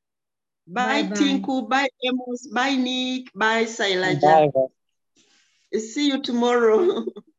Bye, 0.67 1.03
bye 1.05 1.17
Tinku. 1.17 1.69
Bye 1.69 1.89
Amos. 2.05 2.49
Bye 2.49 2.77
Nick. 2.77 3.31
Bye 3.35 3.65
Sailaja. 3.65 4.53
Bye. 4.53 5.79
See 5.79 6.09
you 6.09 6.21
tomorrow. 6.21 7.05